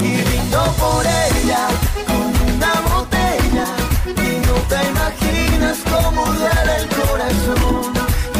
Y 0.00 0.22
brindo 0.22 0.62
por 0.78 1.04
ella 1.04 1.66
con 2.06 2.30
una 2.54 2.72
botella. 2.88 3.66
Y 4.06 4.46
no 4.46 4.54
te 4.70 4.78
imaginas 4.90 5.78
cómo 5.90 6.24
duele 6.26 6.76
el 6.78 6.88
corazón. 7.00 7.92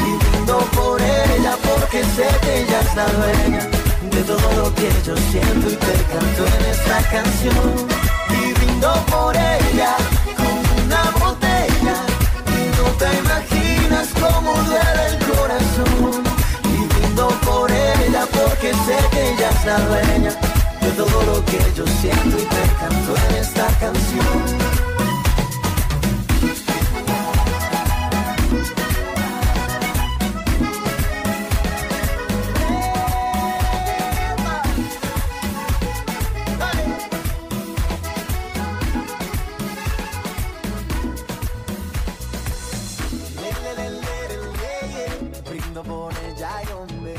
Y 0.07 0.25
brindo 0.25 0.59
por 0.77 1.03
ella 1.03 1.57
porque 1.69 2.05
sé 2.15 2.29
que 2.43 2.63
ella 2.63 2.81
es 2.81 2.95
la 2.95 3.07
dueña 3.19 3.67
de 4.09 4.23
todo 4.23 4.53
lo 4.57 4.75
que 4.77 4.89
yo 5.05 5.17
siento 5.33 5.69
y 5.69 5.77
te 5.77 5.95
canto 6.13 6.47
en 6.47 6.65
esta 6.71 6.99
canción. 7.11 7.89
Y 8.31 8.53
brindo 8.53 8.93
por 9.11 9.35
ella 9.35 9.97
el 14.57 15.19
corazón. 15.37 16.23
Y 16.65 17.47
por 17.47 17.71
ella 17.71 18.27
porque 18.33 18.73
sé 18.87 18.97
que 19.11 19.33
ella 19.33 19.51
es 19.51 19.65
la 19.65 19.79
dueña 19.81 20.31
de 20.81 20.91
todo 20.93 21.23
lo 21.23 21.45
que 21.45 21.59
yo 21.77 21.85
siento 22.01 22.39
y 22.39 22.45
te 22.45 22.63
canto 22.79 23.15
en 23.29 23.37
esta 23.37 23.67
canción. 23.79 24.48
Brindo 45.59 45.83
por 45.83 46.13
ella 46.13 46.63
y 46.63 46.73
hombre. 46.73 47.15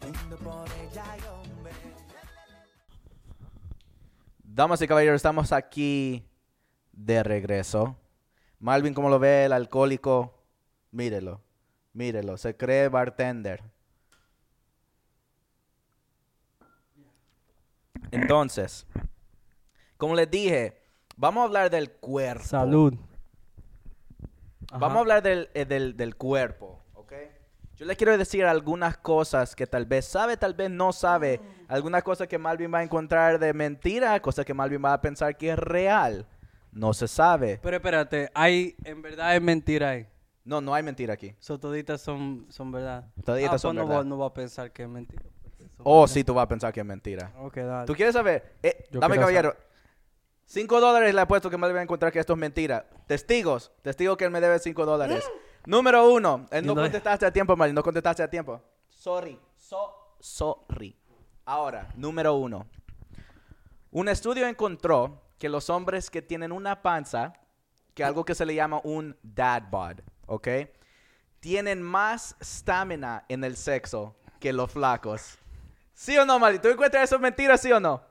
Brindo 0.00 0.36
por 0.36 0.68
ella 0.68 1.04
y 1.16 1.26
hombre. 1.26 1.72
Damas 4.42 4.82
y 4.82 4.86
caballeros, 4.86 5.16
estamos 5.16 5.52
aquí 5.52 6.28
de 6.92 7.22
regreso. 7.22 7.96
Malvin, 8.58 8.92
como 8.92 9.08
lo 9.08 9.18
ve 9.18 9.46
el 9.46 9.52
alcohólico, 9.54 10.34
mírelo, 10.90 11.40
mírelo, 11.94 12.36
se 12.36 12.54
cree 12.54 12.88
bartender. 12.88 13.62
Entonces, 18.10 18.86
como 19.96 20.14
les 20.14 20.30
dije, 20.30 20.82
vamos 21.16 21.40
a 21.40 21.44
hablar 21.44 21.70
del 21.70 21.90
cuerpo. 21.90 22.44
Salud. 22.44 22.94
Vamos 24.78 24.90
Ajá. 24.90 24.96
a 24.96 25.00
hablar 25.00 25.22
del, 25.22 25.48
eh, 25.54 25.64
del, 25.64 25.96
del 25.96 26.16
cuerpo, 26.16 26.82
¿ok? 26.94 27.12
Yo 27.76 27.84
les 27.84 27.96
quiero 27.96 28.16
decir 28.16 28.44
algunas 28.44 28.96
cosas 28.96 29.54
que 29.54 29.66
tal 29.66 29.84
vez 29.84 30.06
sabe, 30.06 30.36
tal 30.36 30.54
vez 30.54 30.70
no 30.70 30.92
sabe. 30.92 31.40
Algunas 31.68 32.02
cosas 32.02 32.26
que 32.26 32.38
Malvin 32.38 32.72
va 32.72 32.78
a 32.78 32.82
encontrar 32.82 33.38
de 33.38 33.52
mentira, 33.52 34.18
cosas 34.20 34.44
que 34.46 34.54
Malvin 34.54 34.82
va 34.84 34.94
a 34.94 35.00
pensar 35.02 35.36
que 35.36 35.50
es 35.50 35.58
real. 35.58 36.26
No 36.72 36.94
se 36.94 37.06
sabe. 37.08 37.58
Pero 37.62 37.76
espérate, 37.76 38.30
hay, 38.34 38.76
en 38.84 39.02
verdad 39.02 39.34
es 39.36 39.42
mentira 39.42 39.90
ahí. 39.90 40.06
No, 40.44 40.60
no 40.60 40.72
hay 40.74 40.82
mentira 40.82 41.12
aquí. 41.14 41.34
So, 41.40 41.58
toditas 41.58 42.00
son, 42.00 42.46
son 42.50 42.70
verdad. 42.70 43.04
Toditas 43.24 43.54
Ah, 43.54 43.58
son 43.58 43.76
pues 43.76 43.82
no 43.84 43.88
verdad. 43.88 44.00
va- 44.02 44.08
No 44.08 44.18
va 44.18 44.26
a 44.26 44.34
pensar 44.34 44.70
que 44.72 44.82
es 44.84 44.88
mentira. 44.88 45.22
Oh, 45.82 46.02
verdad. 46.02 46.14
sí, 46.14 46.24
tú 46.24 46.34
vas 46.34 46.44
a 46.44 46.48
pensar 46.48 46.72
que 46.72 46.80
es 46.80 46.86
mentira. 46.86 47.32
Ok, 47.40 47.56
dale. 47.56 47.86
¿Tú 47.86 47.94
quieres 47.94 48.14
saber? 48.14 48.54
Eh, 48.62 48.86
dame, 48.92 49.16
caballero. 49.18 49.54
Cinco 50.46 50.80
dólares 50.80 51.12
le 51.14 51.20
apuesto 51.20 51.50
que 51.50 51.56
Malvin 51.56 51.76
va 51.76 51.80
a 51.80 51.82
encontrar 51.82 52.12
que 52.12 52.20
esto 52.20 52.32
es 52.34 52.38
mentira. 52.38 52.88
Testigos. 53.06 53.72
Testigos 53.82 54.16
que 54.16 54.24
él 54.24 54.30
me 54.30 54.40
debe 54.40 54.58
cinco 54.60 54.86
dólares. 54.86 55.28
Número 55.66 56.08
uno. 56.08 56.46
Él 56.50 56.64
Y 56.64 56.66
no 56.68 56.74
no- 56.74 56.82
contestaste 56.82 57.26
a 57.26 57.32
tiempo, 57.32 57.56
Malvin. 57.56 57.74
No 57.74 57.82
contestaste 57.82 58.22
a 58.22 58.30
tiempo. 58.30 58.62
Sorry. 58.88 59.38
So, 59.56 60.14
sorry. 60.20 60.96
Ahora, 61.44 61.88
número 61.96 62.34
uno. 62.34 62.66
Un 63.90 64.08
estudio 64.08 64.46
encontró 64.46 65.20
que 65.38 65.48
los 65.48 65.68
hombres 65.68 66.10
que 66.10 66.22
tienen 66.22 66.52
una 66.52 66.80
panza, 66.82 67.32
que 67.94 68.04
algo 68.04 68.24
que 68.24 68.34
se 68.34 68.46
le 68.46 68.54
llama 68.54 68.80
un 68.84 69.16
dad 69.22 69.64
bod, 69.70 70.00
¿ok? 70.26 70.48
Tienen 71.40 71.82
más 71.82 72.36
stamina 72.42 73.24
en 73.28 73.42
el 73.44 73.56
sexo 73.56 74.16
que 74.38 74.52
los 74.52 74.70
flacos. 74.70 75.38
¿Sí 75.92 76.16
o 76.18 76.24
no, 76.24 76.38
Mali? 76.38 76.58
¿Tú 76.58 76.68
encuentras 76.68 77.04
eso 77.04 77.18
mentira, 77.18 77.56
sí 77.56 77.72
o 77.72 77.80
no? 77.80 78.02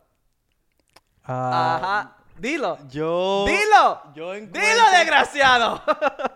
Ah, 1.24 1.76
Ajá. 1.82 2.18
Dilo. 2.40 2.78
Yo. 2.90 3.46
Dilo. 3.48 4.02
Yo 4.16 4.34
Dilo, 4.34 4.46
encuentro- 4.48 4.92
desgraciado. 4.98 5.82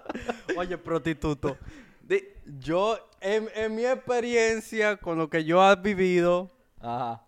Oye, 0.57 0.77
prostituto. 0.77 1.57
Yo, 2.59 2.97
en, 3.21 3.47
en 3.53 3.75
mi 3.75 3.85
experiencia, 3.85 4.97
con 4.97 5.17
lo 5.17 5.29
que 5.29 5.43
yo 5.43 5.63
he 5.71 5.75
vivido, 5.75 6.49
Ajá. 6.81 7.21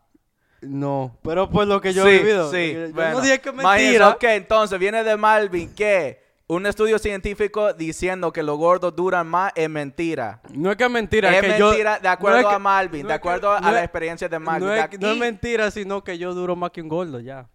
No, 0.62 1.18
pero 1.24 1.50
por 1.50 1.66
lo 1.68 1.82
que 1.82 1.92
yo 1.94 2.04
sí, 2.04 2.10
he 2.10 2.18
vivido. 2.20 2.52
sí. 2.52 2.74
Yo 2.74 2.94
bueno. 2.94 3.14
no 3.18 3.22
dije 3.22 3.40
que 3.42 3.52
mentira. 3.52 4.10
Ok, 4.10 4.24
entonces 4.26 4.80
viene 4.80 5.04
de 5.04 5.18
Malvin 5.18 5.74
que 5.74 6.22
un 6.48 6.66
estudio 6.68 7.00
científico 7.00 7.74
diciendo 7.74 8.32
que 8.32 8.44
los 8.44 8.58
gordos 8.58 8.96
duran 8.96 9.26
más 9.28 9.52
es 9.56 9.68
mentira. 9.70 10.40
No 10.54 10.70
es 10.72 10.78
que 10.78 10.84
es 10.86 10.90
mentira. 10.92 11.36
es 11.36 11.42
que 11.42 11.58
yo- 11.60 11.70
mentira 11.70 11.96
de 11.98 12.04
no 12.08 12.10
acuerdo 12.12 12.40
es 12.40 12.46
que- 12.46 12.54
a 12.54 12.60
Malvin, 12.60 13.02
no 13.04 13.08
de 13.08 13.14
que- 13.14 13.18
acuerdo 13.18 13.60
no 13.60 13.68
a 13.68 13.72
la 13.72 13.80
es- 13.80 13.84
experiencia 13.86 14.30
de 14.30 14.38
Malvin. 14.40 14.68
No 14.68 14.74
De 14.74 14.80
es, 14.82 15.00
no 15.00 15.12
es 15.12 15.18
mentira, 15.18 15.72
sino 15.72 16.04
que 16.04 16.18
yo 16.18 16.34
duro 16.36 16.56
más 16.56 16.70
que 16.72 16.82
un 16.82 16.90
gordo 16.90 17.20
ya. 17.20 17.48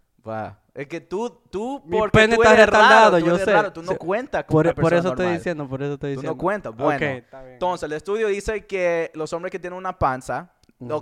Es 0.75 0.87
que 0.89 1.01
tú, 1.01 1.41
tú, 1.51 1.83
Mi 1.87 1.99
porque 1.99 2.19
pene 2.19 2.37
tú 2.37 2.43
está 2.43 2.55
eres 2.55 2.67
retardado, 2.67 3.11
raro, 3.12 3.19
tú 3.19 3.27
yo 3.27 3.35
eres 3.35 3.45
sé. 3.47 3.53
raro, 3.53 3.73
tú 3.73 3.83
no 3.83 3.93
Sí. 3.93 3.99
cuentas 3.99 4.45
con 4.45 4.53
Por, 4.53 4.67
una 4.67 4.75
por 4.75 4.85
persona 4.85 4.99
eso 5.01 5.09
estoy 5.09 5.33
diciendo, 5.37 5.69
por 5.69 5.83
eso 5.83 5.95
estoy 5.95 6.15
Tú 6.15 6.21
diciendo. 6.21 6.33
no 6.37 6.39
cuentas. 6.39 6.75
Bueno, 6.77 6.97
Ok, 6.97 7.03
está 7.03 7.41
bien. 7.43 7.53
entonces 7.55 7.87
el 7.87 7.93
estudio 7.93 8.29
dice 8.29 8.67
que 8.67 9.11
los 9.15 9.33
hombres 9.33 9.51
que 9.53 9.59
tienen 9.59 9.79
una 9.79 9.99
panza, 9.99 10.53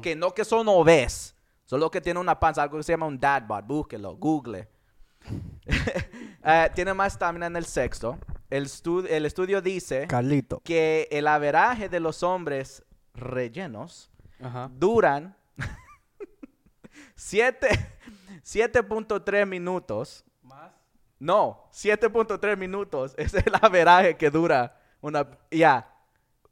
que 0.02 0.14
no 0.14 0.32
que 0.32 0.44
son 0.44 0.68
obes, 0.68 1.34
son 1.64 1.80
los 1.80 1.90
que 1.90 2.00
tienen 2.00 2.20
una 2.20 2.38
panza, 2.38 2.62
algo 2.62 2.76
que 2.76 2.82
se 2.84 2.92
llama 2.92 3.06
un 3.06 3.18
dad 3.18 3.42
bod, 3.46 3.64
búsquelo, 3.64 4.16
google. 4.16 4.68
Eh, 6.46 6.70
tienen 6.74 6.94
más 6.94 7.14
estamina 7.14 7.46
en 7.46 7.56
el 7.56 7.64
sexo. 7.64 8.18
El, 8.50 8.66
estu- 8.66 9.06
el 9.08 9.24
estudio 9.24 9.62
dice 9.62 10.06
Carlito. 10.06 10.60
que 10.62 11.08
el 11.10 11.26
averaje 11.26 11.88
de 11.88 12.00
los 12.00 12.22
hombres 12.22 12.84
rellenos 13.14 14.10
Ajá. 14.42 14.70
duran 14.74 15.34
siete- 17.14 17.68
7.3 18.44 19.46
minutos. 19.46 20.24
Más. 20.42 20.72
No, 21.18 21.68
7.3 21.72 22.56
minutos 22.56 23.14
es 23.18 23.34
el 23.34 23.52
averaje 23.60 24.16
que 24.16 24.30
dura 24.30 24.78
una... 25.00 25.26
Ya. 25.50 25.90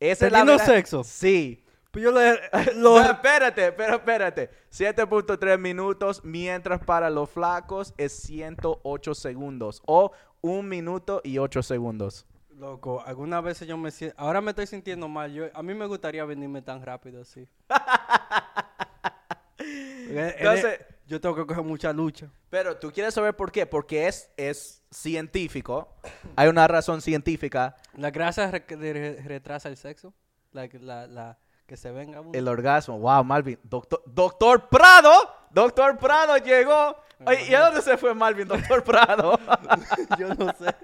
Ese 0.00 0.12
es 0.12 0.22
el 0.22 0.28
¿Teniendo 0.30 0.54
averaje- 0.54 0.66
sexo? 0.76 1.04
Sí. 1.04 1.58
Pues 1.90 2.02
yo 2.04 2.10
le. 2.10 2.40
No, 2.76 2.98
Lo, 2.98 3.00
espérate, 3.02 3.70
pero 3.72 3.96
espérate. 3.96 4.50
7.3 4.72 5.58
minutos, 5.58 6.24
mientras 6.24 6.80
para 6.82 7.10
los 7.10 7.28
flacos 7.30 7.92
es 7.98 8.12
108 8.14 9.14
segundos. 9.14 9.82
O 9.86 10.10
un 10.40 10.68
minuto 10.68 11.20
y 11.22 11.36
8 11.36 11.62
segundos. 11.62 12.24
loco, 12.56 13.02
algunas 13.04 13.42
veces 13.44 13.68
yo 13.68 13.76
me 13.76 13.90
siento. 13.90 14.16
Ahora 14.18 14.40
me 14.40 14.52
estoy 14.52 14.66
sintiendo 14.66 15.06
mal. 15.06 15.32
Yo, 15.34 15.44
a 15.52 15.62
mí 15.62 15.74
me 15.74 15.84
gustaría 15.86 16.24
venirme 16.24 16.62
tan 16.62 16.80
rápido 16.82 17.20
así. 17.22 17.46
Entonces- 19.58 20.80
yo 21.12 21.20
tengo 21.20 21.34
que 21.36 21.46
coger 21.46 21.62
mucha 21.62 21.92
lucha. 21.92 22.30
Pero 22.48 22.76
tú 22.78 22.90
quieres 22.90 23.12
saber 23.12 23.36
por 23.36 23.52
qué. 23.52 23.66
Porque 23.66 24.08
es, 24.08 24.30
es 24.36 24.82
científico. 24.90 25.94
Hay 26.36 26.48
una 26.48 26.66
razón 26.66 27.02
científica. 27.02 27.76
La 27.96 28.10
grasa 28.10 28.50
re- 28.50 28.64
re- 28.68 29.22
retrasa 29.22 29.68
el 29.68 29.76
sexo. 29.76 30.14
La, 30.52 30.68
la, 30.80 31.06
la 31.06 31.38
que 31.66 31.76
se 31.76 31.90
venga. 31.90 32.20
uno. 32.22 32.30
El 32.32 32.48
orgasmo. 32.48 32.98
Wow, 32.98 33.24
Malvin. 33.24 33.58
Doctor, 33.62 34.02
Doctor 34.06 34.68
Prado. 34.70 35.12
Doctor 35.50 35.98
Prado 35.98 36.38
llegó. 36.38 36.96
Ay, 37.26 37.46
¿Y 37.50 37.54
a 37.54 37.60
dónde 37.66 37.82
se 37.82 37.96
fue 37.98 38.14
Malvin, 38.14 38.48
Doctor 38.48 38.82
Prado? 38.84 39.38
yo 40.18 40.34
no 40.34 40.46
sé. 40.54 40.68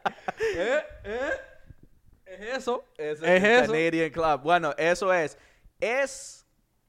¿Eh? 0.56 0.80
¿Eh? 1.04 1.30
¿Es 2.26 2.58
eso? 2.58 2.84
¿Es 2.98 3.22
el 3.22 3.44
eso? 3.44 3.72
Canadian 3.72 4.10
Club. 4.10 4.42
Bueno, 4.42 4.74
eso 4.76 5.10
es. 5.12 5.38
Es. 5.80 6.38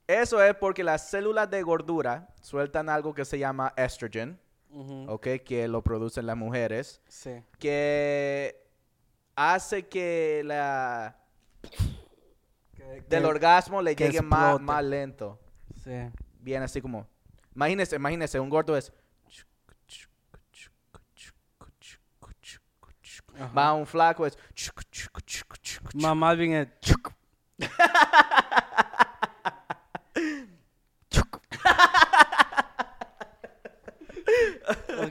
Eso 0.10 0.42
es 0.44 0.56
porque 0.56 0.84
las 0.84 1.08
células 1.08 1.48
de 1.52 1.62
gordura 1.62 2.30
sueltan 2.42 2.90
algo 2.90 3.14
que 3.14 3.24
se 3.26 3.38
llama 3.38 3.72
estrogen, 3.78 4.40
Ujú. 4.72 5.06
¿ok? 5.08 5.28
Que 5.46 5.68
lo 5.68 5.84
producen 5.84 6.26
las 6.26 6.36
mujeres. 6.36 7.00
Sí. 7.08 7.44
Que 7.60 8.60
hace 9.36 9.88
que 9.88 10.42
la. 10.46 11.16
Que- 12.74 13.02
Del 13.08 13.22
que- 13.22 13.28
orgasmo 13.28 13.84
le 13.84 13.96
llegue 13.96 14.20
más, 14.24 14.60
más 14.60 14.84
lento. 14.84 15.40
Sí. 15.84 15.92
Bien 16.40 16.64
así 16.64 16.82
como. 16.82 17.06
Imagínese, 17.54 17.96
imagínese, 17.98 18.40
un 18.40 18.50
gordo 18.50 18.76
es. 18.76 18.92
Ajá. 23.36 23.54
Va 23.54 23.74
un 23.74 23.86
flaco 23.86 24.26
es. 24.26 24.36
Más 25.94 26.16
Malvin 26.16 26.54
es. 26.54 26.68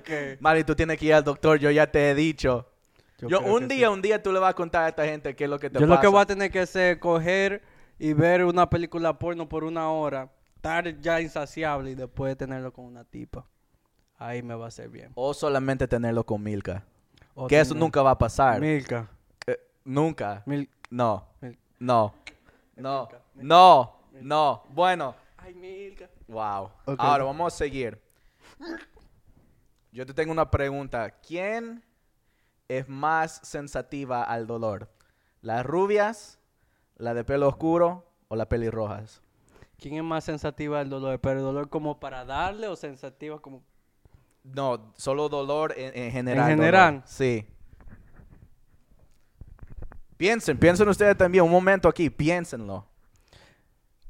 ok. 0.08 0.40
Mari, 0.40 0.64
tú 0.64 0.74
tienes 0.74 0.98
que 0.98 1.06
ir 1.06 1.14
al 1.14 1.24
doctor, 1.24 1.58
yo 1.58 1.70
ya 1.70 1.90
te 1.90 2.10
he 2.10 2.14
dicho. 2.14 2.66
Yo, 3.20 3.40
un 3.40 3.62
que 3.68 3.74
día, 3.74 3.88
sí. 3.88 3.92
un 3.92 4.00
día 4.02 4.22
tú 4.22 4.30
le 4.32 4.38
vas 4.38 4.50
a 4.50 4.54
contar 4.54 4.84
a 4.84 4.88
esta 4.90 5.04
gente 5.04 5.34
qué 5.34 5.44
es 5.44 5.50
lo 5.50 5.58
que 5.58 5.68
te 5.70 5.74
Yo 5.80 5.86
pasa. 5.88 5.94
lo 5.96 6.00
que 6.00 6.06
voy 6.06 6.20
a 6.20 6.26
tener 6.26 6.50
que 6.52 6.60
hacer 6.60 6.92
es 6.94 6.98
coger 6.98 7.62
y 7.98 8.12
ver 8.12 8.44
una 8.44 8.70
película 8.70 9.18
porno 9.18 9.48
por 9.48 9.64
una 9.64 9.90
hora, 9.90 10.30
estar 10.54 11.00
ya 11.00 11.20
insaciable 11.20 11.90
y 11.90 11.94
después 11.96 12.36
tenerlo 12.36 12.72
con 12.72 12.84
una 12.84 13.04
tipa. 13.04 13.44
Ahí 14.18 14.40
me 14.42 14.54
va 14.54 14.66
a 14.66 14.68
hacer 14.68 14.88
bien. 14.88 15.10
O 15.16 15.34
solamente 15.34 15.88
tenerlo 15.88 16.24
con 16.24 16.42
Milka. 16.42 16.84
O 17.34 17.46
que 17.48 17.58
eso 17.60 17.74
nunca 17.74 18.02
va 18.02 18.12
a 18.12 18.18
pasar. 18.18 18.60
Milka. 18.60 19.08
Eh, 19.46 19.58
nunca. 19.84 20.42
Mil- 20.46 20.68
No. 20.90 21.26
Mil- 21.40 21.58
No. 21.80 22.14
No. 22.76 23.08
No. 23.34 23.96
No. 24.20 24.62
Bueno. 24.70 25.14
Ay, 25.36 25.54
Milka. 25.54 26.08
Wow. 26.28 26.70
Ahora 26.98 27.24
vamos 27.24 27.52
a 27.52 27.56
seguir. 27.56 28.00
Yo 29.92 30.06
te 30.06 30.14
tengo 30.14 30.32
una 30.32 30.50
pregunta. 30.50 31.10
¿Quién 31.20 31.84
es 32.68 32.88
más 32.88 33.40
sensativa 33.42 34.22
al 34.22 34.46
dolor? 34.46 34.88
¿Las 35.40 35.64
rubias, 35.64 36.38
la 36.96 37.14
de 37.14 37.24
pelo 37.24 37.48
oscuro 37.48 38.10
o 38.28 38.36
las 38.36 38.46
pelirrojas? 38.46 39.22
¿Quién 39.78 39.94
es 39.94 40.02
más 40.02 40.24
sensativa 40.24 40.80
al 40.80 40.90
dolor? 40.90 41.20
¿Pero 41.20 41.38
el 41.38 41.44
dolor 41.44 41.68
como 41.68 42.00
para 42.00 42.24
darle 42.24 42.66
o 42.66 42.76
sensativa 42.76 43.38
como... 43.40 43.62
No, 44.42 44.92
solo 44.96 45.28
dolor 45.28 45.74
en, 45.76 45.96
en 45.96 46.10
general. 46.10 46.50
En 46.50 46.56
dolor. 46.56 46.72
general. 46.72 47.02
Sí. 47.06 47.46
Piensen, 50.16 50.58
piensen 50.58 50.88
ustedes 50.88 51.16
también. 51.16 51.44
Un 51.44 51.50
momento 51.50 51.88
aquí, 51.88 52.10
piénsenlo. 52.10 52.86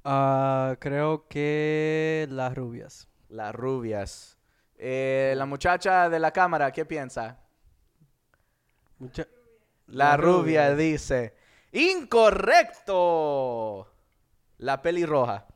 Ah, 0.05 0.75
creo 0.81 1.29
que 1.29 2.27
las 2.31 2.55
rubias. 2.55 3.09
Las 3.29 3.55
rubias. 3.55 4.38
Eh, 4.79 5.35
la 5.37 5.45
muchacha 5.45 6.09
de 6.09 6.19
la 6.21 6.31
cámara, 6.31 6.71
¿qué 6.73 6.85
piensa? 6.85 7.39
Mucha- 8.99 9.27
La, 9.87 10.11
La 10.11 10.17
rubia 10.17 10.71
rubia. 10.71 10.75
dice. 10.77 11.35
¡Incorrecto! 11.73 13.89
La 14.59 14.81
pelirroja. 14.83 15.47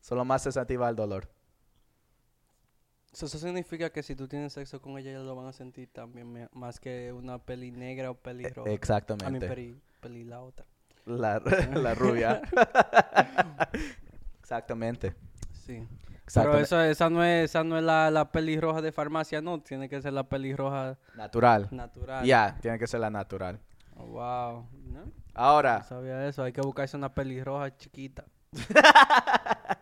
Solo 0.00 0.24
más 0.24 0.42
sensitiva 0.42 0.88
al 0.88 0.96
dolor. 0.96 1.28
Eso, 3.12 3.26
eso 3.26 3.38
significa 3.38 3.90
que 3.90 4.02
si 4.02 4.14
tú 4.14 4.28
tienes 4.28 4.52
sexo 4.52 4.80
con 4.80 4.96
ella, 4.98 5.10
ellos 5.10 5.24
lo 5.24 5.34
van 5.36 5.46
a 5.48 5.52
sentir 5.52 5.88
también 5.92 6.48
más 6.52 6.78
que 6.80 7.12
una 7.12 7.38
peli 7.38 7.70
negra 7.72 8.10
o 8.10 8.14
peli 8.14 8.44
roja. 8.44 8.62
A 8.62 8.64
mí 8.64 8.70
E, 8.70 8.74
Exactamente. 8.74 9.48
peli, 9.48 9.80
peli 10.00 10.24
la 10.24 10.40
otra. 10.40 10.64
La, 11.06 11.40
la 11.74 11.94
rubia. 11.94 12.40
Exactamente. 14.40 15.14
Sí. 15.52 15.86
Pero 16.34 16.58
eso, 16.58 16.80
esa 16.80 17.10
no 17.10 17.24
es, 17.24 17.50
esa 17.50 17.64
no 17.64 17.76
es 17.76 17.82
la, 17.82 18.10
la 18.10 18.30
pelirroja 18.30 18.80
de 18.82 18.92
farmacia, 18.92 19.40
no. 19.40 19.60
Tiene 19.60 19.88
que 19.88 20.00
ser 20.00 20.12
la 20.12 20.24
pelirroja 20.24 20.98
Natural. 21.16 21.68
natural. 21.70 22.24
Ya, 22.24 22.56
tiene 22.60 22.78
que 22.78 22.86
ser 22.86 23.00
la 23.00 23.10
natural. 23.10 23.60
Oh, 23.96 24.06
wow. 24.06 24.68
¿No? 24.86 25.04
No 25.04 25.12
Ahora, 25.34 25.82
sabía 25.84 26.26
eso. 26.26 26.42
Hay 26.42 26.52
que 26.52 26.60
buscarse 26.60 26.96
una 26.96 27.12
pelirroja 27.14 27.76
chiquita. 27.76 28.24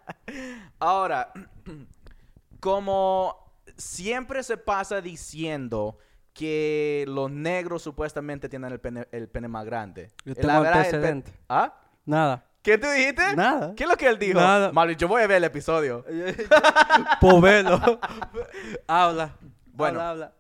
ahora, 0.78 1.32
como 2.60 3.34
siempre 3.76 4.42
se 4.42 4.56
pasa 4.56 5.00
diciendo 5.00 5.98
que 6.32 7.04
los 7.08 7.30
negros 7.30 7.82
supuestamente 7.82 8.48
tienen 8.48 8.72
el 8.72 8.80
pene, 8.80 9.08
el 9.10 9.28
pene 9.28 9.48
más 9.48 9.64
grande. 9.64 10.12
Yo 10.24 10.32
El 10.32 10.36
tengo 10.38 10.52
antecedente. 10.52 11.32
¿Ah? 11.48 11.74
Nada. 12.04 12.44
¿Qué 12.62 12.76
tú 12.76 12.88
dijiste? 12.88 13.36
Nada. 13.36 13.74
¿Qué 13.74 13.84
es 13.84 13.88
lo 13.88 13.96
que 13.96 14.06
él 14.06 14.18
dijo? 14.18 14.38
Nada. 14.38 14.72
Mali, 14.72 14.96
yo 14.96 15.08
voy 15.08 15.22
a 15.22 15.26
ver 15.26 15.38
el 15.38 15.44
episodio. 15.44 16.04
Povelo. 17.20 17.80
habla. 18.86 19.36
Bueno. 19.66 20.00
Habla, 20.00 20.10
habla. 20.10 20.32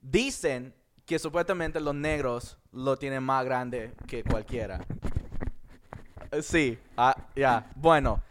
Dicen 0.00 0.74
que 1.06 1.18
supuestamente 1.18 1.80
los 1.80 1.94
negros 1.94 2.58
lo 2.72 2.96
tienen 2.96 3.22
más 3.22 3.44
grande 3.44 3.92
que 4.06 4.22
cualquiera. 4.24 4.80
Eh, 6.30 6.42
Sí, 6.42 6.78
ah, 6.96 7.14
ya, 7.36 7.70
bueno. 7.74 8.22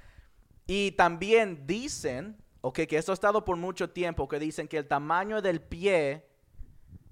Y 0.66 0.92
también 0.92 1.66
dicen, 1.68 2.36
ok, 2.62 2.82
que 2.88 2.98
esto 2.98 3.12
ha 3.12 3.14
estado 3.14 3.46
por 3.46 3.58
mucho 3.58 3.90
tiempo, 3.90 4.28
que 4.28 4.40
dicen 4.40 4.68
que 4.68 4.78
el 4.78 4.88
tamaño 4.88 5.42
del 5.42 5.62
pie 5.62 6.26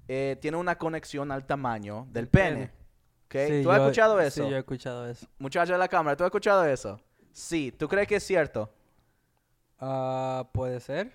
eh, 0.08 0.38
tiene 0.41 0.58
una 0.58 0.78
conexión 0.78 1.32
al 1.32 1.45
tamaño 1.45 2.08
del 2.12 2.28
pene. 2.28 2.71
¿Ok? 3.30 3.36
Sí, 3.48 3.62
¿Tú 3.63 3.70
has 3.72 3.78
yo- 3.78 3.84
escuchado 3.86 4.20
eso? 4.20 4.44
Sí, 4.44 4.50
yo 4.50 4.56
he 4.56 4.60
escuchado 4.60 5.08
eso. 5.08 5.28
Muchacho 5.38 5.74
de 5.74 5.78
la 5.78 5.88
cámara, 5.88 6.18
¿tú 6.18 6.24
has 6.24 6.30
escuchado 6.30 6.65
eso? 6.65 7.00
Sí, 7.32 7.72
¿tú 7.72 7.88
crees 7.88 8.08
que 8.08 8.15
es 8.15 8.24
cierto? 8.24 8.72
Ah, 9.80 10.50
¿Puede 10.52 10.80
ser? 10.80 11.13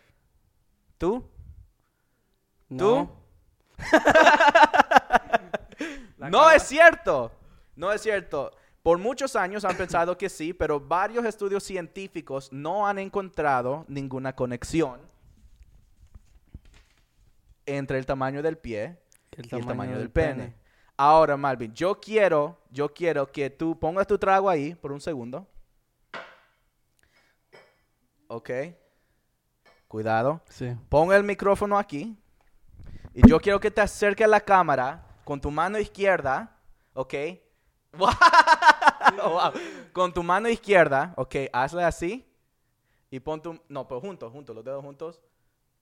¿Tú? 0.96 1.28
No. 2.68 2.78
¿Tú? 2.78 3.10
No 6.30 6.50
es 6.50 6.62
cierto. 6.62 7.32
No 7.76 7.92
es 7.92 8.00
cierto. 8.00 8.50
Por 8.82 8.96
muchos 8.98 9.36
años 9.36 9.62
han 9.64 9.76
pensado 9.76 10.16
que 10.16 10.30
sí, 10.30 10.54
pero 10.54 10.80
varios 10.80 11.24
estudios 11.26 11.62
científicos 11.64 12.48
no 12.50 12.86
han 12.86 12.98
encontrado 12.98 13.84
ninguna 13.88 14.34
conexión 14.34 15.00
entre 17.66 17.98
el 17.98 18.06
tamaño 18.06 18.42
del 18.42 18.56
pie 18.56 18.96
y 19.36 19.54
el 19.54 19.66
tamaño 19.66 19.98
del 19.98 20.10
pene. 20.10 20.54
Ahora, 20.96 21.36
Malvin, 21.36 21.74
yo 21.74 22.00
quiero, 22.00 22.56
yo 22.70 22.92
quiero 22.92 23.30
que 23.30 23.50
tú 23.50 23.78
pongas 23.78 24.06
tu 24.06 24.16
trago 24.16 24.48
ahí 24.48 24.74
por 24.74 24.92
un 24.92 25.00
segundo. 25.00 25.46
Ok. 28.28 28.50
Cuidado. 29.88 30.40
Sí. 30.48 30.76
Pon 30.88 31.12
el 31.12 31.24
micrófono 31.24 31.78
aquí. 31.78 32.16
Y 33.12 33.28
yo 33.28 33.40
quiero 33.40 33.60
que 33.60 33.70
te 33.70 33.80
acerques 33.80 34.24
a 34.24 34.28
la 34.28 34.40
cámara 34.40 35.06
con 35.24 35.40
tu 35.40 35.50
mano 35.50 35.78
izquierda. 35.78 36.56
Ok. 36.94 37.14
Wow. 39.18 39.52
Con 39.92 40.14
tu 40.14 40.22
mano 40.22 40.48
izquierda. 40.48 41.12
Ok. 41.16 41.36
Hazle 41.52 41.84
así. 41.84 42.26
Y 43.10 43.20
pon 43.20 43.40
tu. 43.42 43.60
No, 43.68 43.86
pero 43.86 44.00
juntos, 44.00 44.32
juntos, 44.32 44.56
los 44.56 44.64
dedos 44.64 44.82
juntos. 44.82 45.20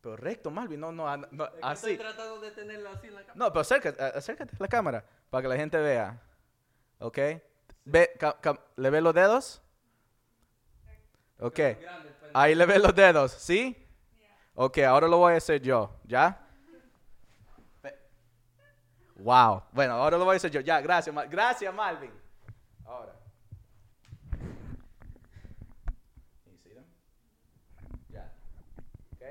Pero 0.02 0.16
recto, 0.16 0.50
Malvin. 0.50 0.80
No, 0.80 0.90
no, 0.92 1.16
no, 1.16 1.48
así. 1.62 1.96
tratando 1.96 2.40
de 2.40 2.50
tenerlo 2.50 2.90
así 2.90 3.06
en 3.06 3.14
la 3.14 3.22
No, 3.34 3.48
pero 3.52 3.60
acércate, 3.60 4.02
acércate 4.02 4.54
a 4.56 4.62
la 4.62 4.68
cámara 4.68 5.04
para 5.30 5.42
que 5.42 5.48
la 5.48 5.56
gente 5.56 5.78
vea. 5.78 6.20
¿Ok? 6.98 7.18
Ve, 7.84 8.12
ca- 8.18 8.36
ca- 8.40 8.60
¿Le 8.76 8.90
ve 8.90 9.00
los 9.00 9.14
dedos? 9.14 9.62
Ok. 11.38 11.58
Ahí 12.34 12.54
le 12.54 12.66
ve 12.66 12.78
los 12.78 12.94
dedos, 12.94 13.32
¿sí? 13.32 13.76
Ok, 14.54 14.78
ahora 14.78 15.06
lo 15.08 15.18
voy 15.18 15.34
a 15.34 15.36
hacer 15.36 15.60
yo, 15.62 15.94
¿ya? 16.04 16.38
Wow. 19.16 19.62
Bueno, 19.72 19.94
ahora 19.94 20.18
lo 20.18 20.24
voy 20.24 20.34
a 20.34 20.36
hacer 20.36 20.50
yo. 20.50 20.60
Ya, 20.60 20.80
gracias, 20.80 21.14
Mal- 21.14 21.28
gracias, 21.28 21.72
Malvin. 21.72 22.10
Ahora. 22.84 23.12
You 26.44 26.56
see 26.64 26.74
them? 26.74 26.84
Ya. 28.10 28.32
Ok. 29.14 29.22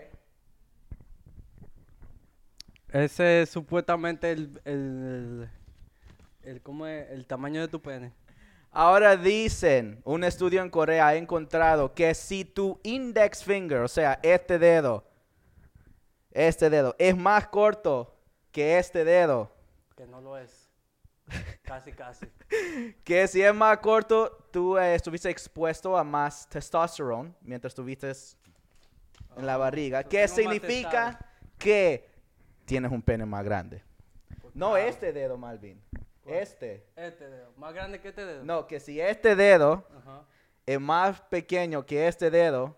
Ese 2.92 3.44
es 3.44 3.50
supuestamente 3.50 4.32
el, 4.32 4.62
el, 4.66 5.50
el, 6.44 6.62
¿cómo 6.62 6.86
es? 6.86 7.10
el 7.12 7.26
tamaño 7.26 7.62
de 7.62 7.70
tu 7.70 7.82
pene. 7.82 8.12
Ahora 8.70 9.16
dicen, 9.16 10.02
un 10.04 10.24
estudio 10.24 10.62
en 10.62 10.70
Corea 10.70 11.08
ha 11.08 11.16
encontrado 11.16 11.94
que 11.94 12.14
si 12.14 12.46
tu 12.46 12.80
index 12.84 13.44
finger, 13.44 13.80
o 13.80 13.88
sea, 13.88 14.20
este 14.24 14.60
dedo, 14.60 15.06
este 16.32 16.70
dedo, 16.70 16.96
es 16.98 17.16
más 17.16 17.48
corto 17.48 18.16
que 18.52 18.78
este 18.78 19.04
dedo, 19.06 19.52
Que 19.96 20.06
no 20.06 20.20
lo 20.20 20.38
es. 20.38 20.70
Casi, 21.64 21.94
casi. 21.94 22.26
que 23.06 23.26
si 23.28 23.42
es 23.42 23.54
más 23.54 23.78
corto, 23.78 24.46
tú 24.52 24.78
eh, 24.78 24.96
estuviste 24.96 25.30
expuesto 25.30 25.98
a 25.98 26.04
más 26.04 26.50
testosterona 26.50 27.34
mientras 27.42 27.72
estuviste 27.72 28.12
en 29.38 29.46
la 29.46 29.56
barriga, 29.56 30.04
que 30.04 30.18
tengo 30.18 30.28
más 30.28 30.36
significa 30.36 31.20
que 31.58 32.11
tienes 32.72 32.90
un 32.90 33.02
pene 33.02 33.26
más 33.26 33.44
grande. 33.44 33.84
No 34.54 34.78
este 34.78 35.12
dedo, 35.12 35.38
Malvin. 35.38 35.78
Este. 36.26 36.88
Este 36.96 37.28
dedo. 37.30 37.52
Más 37.58 37.74
grande 37.74 38.00
que 38.00 38.08
este 38.08 38.24
dedo. 38.26 38.46
No, 38.46 38.66
que 38.66 38.80
si 38.80 39.02
este 39.02 39.36
dedo 39.36 39.86
es 40.66 40.80
más 40.80 41.20
pequeño 41.20 41.86
que 41.86 42.08
este 42.08 42.32
dedo, 42.32 42.78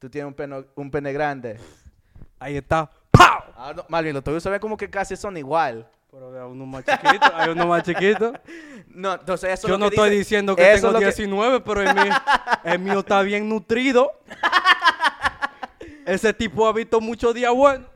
tú 0.00 0.10
tienes 0.10 0.26
un 0.26 0.34
pene, 0.34 0.64
un 0.74 0.90
pene 0.90 1.12
grande. 1.12 1.60
Ahí 2.40 2.56
está. 2.56 2.90
Ah, 3.16 3.72
no, 3.76 3.84
Malvin, 3.88 4.12
los 4.12 4.24
tuyos 4.24 4.42
se 4.42 4.50
ven 4.50 4.58
como 4.58 4.76
que 4.76 4.90
casi 4.90 5.14
son 5.16 5.36
igual. 5.36 5.88
Pero 6.10 6.34
hay 6.34 6.50
uno 6.50 6.66
más 6.66 6.84
chiquito. 6.84 7.26
Hay 7.36 7.50
uno 7.50 7.66
más 7.68 7.82
chiquito. 7.84 8.32
No, 8.92 9.12
entonces 9.14 9.50
eso 9.50 9.68
es 9.68 9.70
Yo 9.70 9.78
lo 9.78 9.84
no 9.84 9.88
que 9.88 9.94
estoy 9.94 10.10
dice- 10.10 10.18
diciendo 10.18 10.56
que 10.56 10.62
tengo 10.64 10.88
es 10.88 10.92
lo 10.94 10.98
que- 10.98 11.04
19, 11.04 11.60
pero 11.60 11.80
el 11.82 11.94
mío, 11.94 12.12
el 12.64 12.78
mío 12.80 12.98
está 12.98 13.22
bien 13.22 13.48
nutrido. 13.48 14.10
Ese 16.06 16.32
tipo 16.34 16.66
ha 16.66 16.72
visto 16.72 17.00
muchos 17.00 17.32
días 17.34 17.54
buenos. 17.54 17.88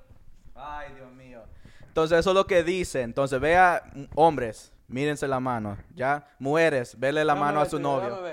Entonces 1.94 2.18
eso 2.18 2.30
es 2.30 2.34
lo 2.34 2.44
que 2.44 2.64
dice. 2.64 3.02
Entonces 3.02 3.38
vea, 3.38 3.84
hombres, 4.16 4.72
mírense 4.88 5.28
la 5.28 5.38
mano, 5.38 5.78
¿ya? 5.94 6.26
Mujeres, 6.40 6.98
vele 6.98 7.24
la 7.24 7.36
mano 7.36 7.60
a 7.60 7.66
su 7.66 7.78
novio. 7.78 8.18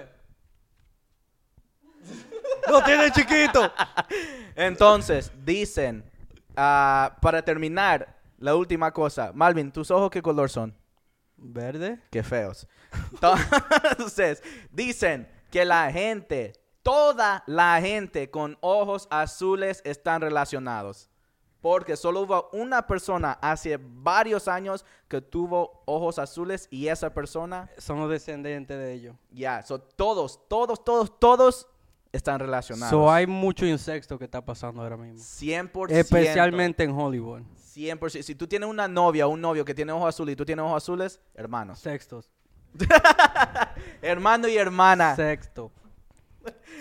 Lo 2.67 2.83
tiene 2.83 3.11
chiquito. 3.11 3.71
Entonces, 4.55 5.31
dicen, 5.45 6.03
ah, 6.57 7.15
para 7.21 7.43
terminar, 7.43 8.19
la 8.39 8.55
última 8.55 8.91
cosa. 8.91 9.31
Malvin, 9.31 9.71
¿tus 9.71 9.91
ojos 9.91 10.09
qué 10.09 10.23
color 10.23 10.49
son? 10.49 10.75
¿Verde? 11.37 11.99
Qué 12.09 12.23
feos. 12.23 12.67
Entonces, 13.11 14.41
dicen 14.71 15.29
que 15.51 15.65
la 15.65 15.91
gente, 15.91 16.53
toda 16.81 17.43
la 17.45 17.79
gente 17.79 18.31
con 18.31 18.57
ojos 18.61 19.07
azules 19.11 19.83
están 19.85 20.19
relacionados. 20.19 21.10
Porque 21.61 21.95
solo 21.95 22.21
hubo 22.21 22.49
una 22.53 22.87
persona 22.87 23.33
hace 23.41 23.79
varios 23.79 24.47
años 24.47 24.83
que 25.07 25.21
tuvo 25.21 25.83
ojos 25.85 26.17
azules 26.17 26.67
y 26.71 26.87
esa 26.87 27.13
persona, 27.13 27.69
Somos 27.77 28.09
descendientes 28.09 28.77
de 28.77 28.93
ellos. 28.93 29.15
ya, 29.31 29.61
so, 29.61 29.79
todos, 29.79 30.39
todos, 30.47 30.83
todos, 30.83 31.19
todos 31.19 31.67
están 32.11 32.39
relacionados. 32.39 32.89
So 32.89 33.11
hay 33.11 33.27
mucho 33.27 33.65
insecto 33.65 34.17
que 34.17 34.25
está 34.25 34.43
pasando 34.43 34.81
ahora 34.81 34.97
mismo. 34.97 35.19
100%. 35.19 35.91
Especialmente 35.91 36.83
en 36.83 36.91
Hollywood. 36.91 37.41
100%. 37.75 38.23
Si 38.23 38.35
tú 38.35 38.47
tienes 38.47 38.67
una 38.67 38.87
novia 38.87 39.27
o 39.27 39.29
un 39.29 39.39
novio 39.39 39.63
que 39.63 39.73
tiene 39.73 39.91
ojos 39.91 40.09
azules 40.09 40.33
y 40.33 40.35
tú 40.35 40.45
tienes 40.45 40.63
ojos 40.63 40.83
azules, 40.83 41.21
hermanos. 41.35 41.79
Sextos. 41.79 42.31
Hermano 44.01 44.47
y 44.47 44.55
hermana. 44.57 45.15
Sexto. 45.15 45.71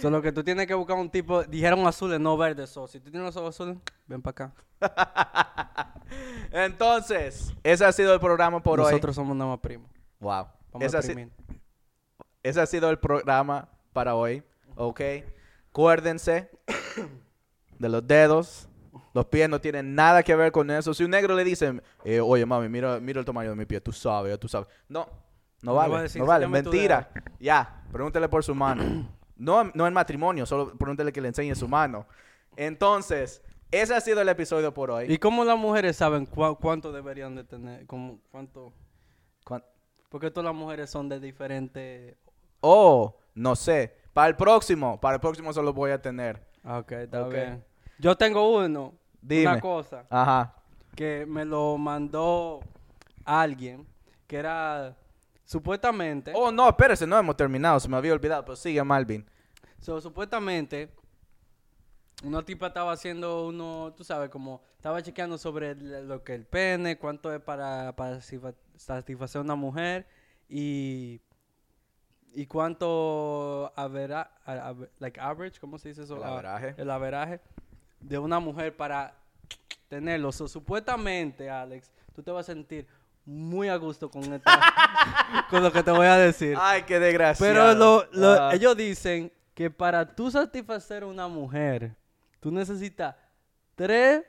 Solo 0.00 0.22
que 0.22 0.32
tú 0.32 0.42
tienes 0.42 0.66
que 0.66 0.74
buscar 0.74 0.96
un 0.96 1.10
tipo. 1.10 1.42
Dijeron 1.44 1.86
azules, 1.86 2.18
no 2.20 2.36
verdes. 2.36 2.70
So, 2.70 2.86
si 2.86 3.00
tú 3.00 3.10
tienes 3.10 3.26
los 3.26 3.36
ojos 3.36 3.54
azules, 3.54 3.76
ven 4.06 4.22
para 4.22 4.48
acá. 4.50 4.54
Entonces, 6.52 7.54
ese 7.62 7.84
ha 7.84 7.92
sido 7.92 8.14
el 8.14 8.20
programa 8.20 8.62
por 8.62 8.78
Nosotros 8.78 9.14
somos 9.14 9.36
nada 9.36 9.50
más 9.50 9.60
primos. 9.60 9.88
hoy. 9.90 10.00
Wow. 10.20 10.46
Vamos 10.72 10.86
Ese 10.86 10.96
a 10.96 11.02
si- 11.02 11.28
ese 12.42 12.60
ha 12.60 12.66
sido 12.66 12.88
el 12.90 12.98
programa 12.98 13.68
para 13.92 14.14
hoy. 14.14 14.42
Ok. 14.76 15.00
Acuérdense 15.68 16.50
de 17.78 17.88
los 17.88 18.06
dedos. 18.06 18.68
Los 19.12 19.26
pies 19.26 19.48
no 19.48 19.60
tienen 19.60 19.94
nada 19.94 20.22
que 20.22 20.34
ver 20.34 20.52
con 20.52 20.70
eso. 20.70 20.94
Si 20.94 21.04
un 21.04 21.10
negro 21.10 21.34
le 21.34 21.44
dice, 21.44 21.80
eh, 22.04 22.20
oye 22.20 22.46
mami, 22.46 22.68
mira, 22.68 22.98
mira 23.00 23.18
el 23.20 23.26
tamaño 23.26 23.50
de 23.50 23.56
mi 23.56 23.66
pie, 23.66 23.80
tú 23.80 23.92
sabes, 23.92 24.38
tú 24.38 24.48
sabes. 24.48 24.68
No, 24.88 25.08
no 25.62 25.74
vale, 25.74 26.08
no 26.16 26.26
vale, 26.26 26.46
mentira. 26.48 27.10
Ya, 27.38 27.84
pregúntele 27.92 28.28
por 28.28 28.42
su 28.44 28.54
mano. 28.54 29.08
No, 29.40 29.64
no 29.74 29.86
en 29.86 29.94
matrimonio, 29.94 30.44
solo 30.46 30.76
pregúntele 30.76 31.12
que 31.12 31.20
le 31.20 31.28
enseñe 31.28 31.54
su 31.54 31.66
mano. 31.66 32.06
Entonces, 32.56 33.42
ese 33.70 33.94
ha 33.94 34.00
sido 34.00 34.20
el 34.20 34.28
episodio 34.28 34.74
por 34.74 34.90
hoy. 34.90 35.06
¿Y 35.08 35.18
cómo 35.18 35.44
las 35.44 35.56
mujeres 35.58 35.96
saben 35.96 36.26
cuánto 36.26 36.92
deberían 36.92 37.34
de 37.34 37.44
tener? 37.44 37.86
Cómo, 37.86 38.18
¿Cuánto? 38.30 38.72
Porque 40.10 40.30
todas 40.30 40.46
las 40.46 40.54
mujeres 40.54 40.90
son 40.90 41.08
de 41.08 41.20
diferentes... 41.20 42.16
Oh, 42.60 43.16
no 43.34 43.54
sé. 43.54 43.96
Para 44.12 44.26
el 44.28 44.34
próximo, 44.36 45.00
para 45.00 45.14
el 45.14 45.20
próximo 45.20 45.52
solo 45.52 45.72
voy 45.72 45.92
a 45.92 46.02
tener. 46.02 46.44
Ok, 46.64 46.92
está 46.92 47.22
Ok. 47.26 47.32
bien. 47.32 47.64
Yo 47.98 48.16
tengo 48.16 48.58
uno. 48.58 48.92
Dime. 49.22 49.52
Una 49.52 49.60
cosa. 49.60 50.04
Ajá. 50.10 50.54
que 50.96 51.24
me 51.26 51.44
lo 51.44 51.78
mandó 51.78 52.60
alguien 53.24 53.86
que 54.26 54.36
era 54.36 54.96
supuestamente 55.50 56.32
Oh, 56.34 56.52
no, 56.52 56.68
espérese, 56.68 57.06
no 57.08 57.18
hemos 57.18 57.36
terminado, 57.36 57.80
se 57.80 57.88
me 57.88 57.96
había 57.96 58.12
olvidado, 58.12 58.44
pero 58.44 58.54
sigue 58.54 58.82
Malvin. 58.84 59.26
so, 59.80 60.00
supuestamente 60.00 60.88
una 62.22 62.44
tipa 62.44 62.68
estaba 62.68 62.92
haciendo 62.92 63.46
uno 63.48 63.92
tú 63.96 64.04
sabes 64.04 64.30
como 64.30 64.62
estaba 64.76 65.02
chequeando 65.02 65.38
sobre 65.38 65.74
lo 65.74 66.22
que 66.22 66.34
el 66.34 66.44
pene 66.46 66.96
cuánto 66.98 67.32
es 67.34 67.40
para, 67.40 67.96
para 67.96 68.18
satisfa- 68.20 68.54
satisfacer 68.76 69.40
a 69.40 69.42
una 69.42 69.56
mujer 69.56 70.06
y 70.48 71.20
y 72.32 72.46
cuánto 72.46 73.72
avera, 73.74 74.30
like 75.00 75.18
average 75.18 75.58
cómo 75.58 75.78
se 75.78 75.88
dice 75.88 76.04
eso 76.04 76.16
El 76.16 76.22
Ah, 76.22 76.32
averaje. 76.34 76.74
el 76.76 76.88
averaje 76.90 77.40
de 77.98 78.18
una 78.20 78.38
mujer 78.38 78.76
para 78.76 79.16
tenerlo. 79.88 80.30
So, 80.30 80.46
supuestamente, 80.46 81.50
Alex, 81.50 81.90
tú 82.14 82.22
te 82.22 82.30
vas 82.30 82.48
a 82.48 82.52
sentir 82.52 82.86
muy 83.24 83.68
a 83.68 83.76
gusto 83.76 84.10
con, 84.10 84.22
esta- 84.32 84.60
con 85.50 85.62
lo 85.62 85.70
que 85.72 85.82
te 85.82 85.90
voy 85.90 86.06
a 86.06 86.16
decir. 86.16 86.56
Ay, 86.60 86.82
qué 86.82 86.98
desgraciado. 86.98 87.52
Pero 87.52 87.74
lo- 87.74 88.04
lo- 88.12 88.32
Ah. 88.42 88.54
ellos 88.54 88.76
dicen 88.76 89.32
que 89.54 89.70
para 89.70 90.14
tú 90.14 90.30
satisfacer 90.30 91.02
a 91.02 91.06
una 91.06 91.28
mujer, 91.28 91.94
tú 92.40 92.50
necesitas 92.50 93.14
3 93.74 94.22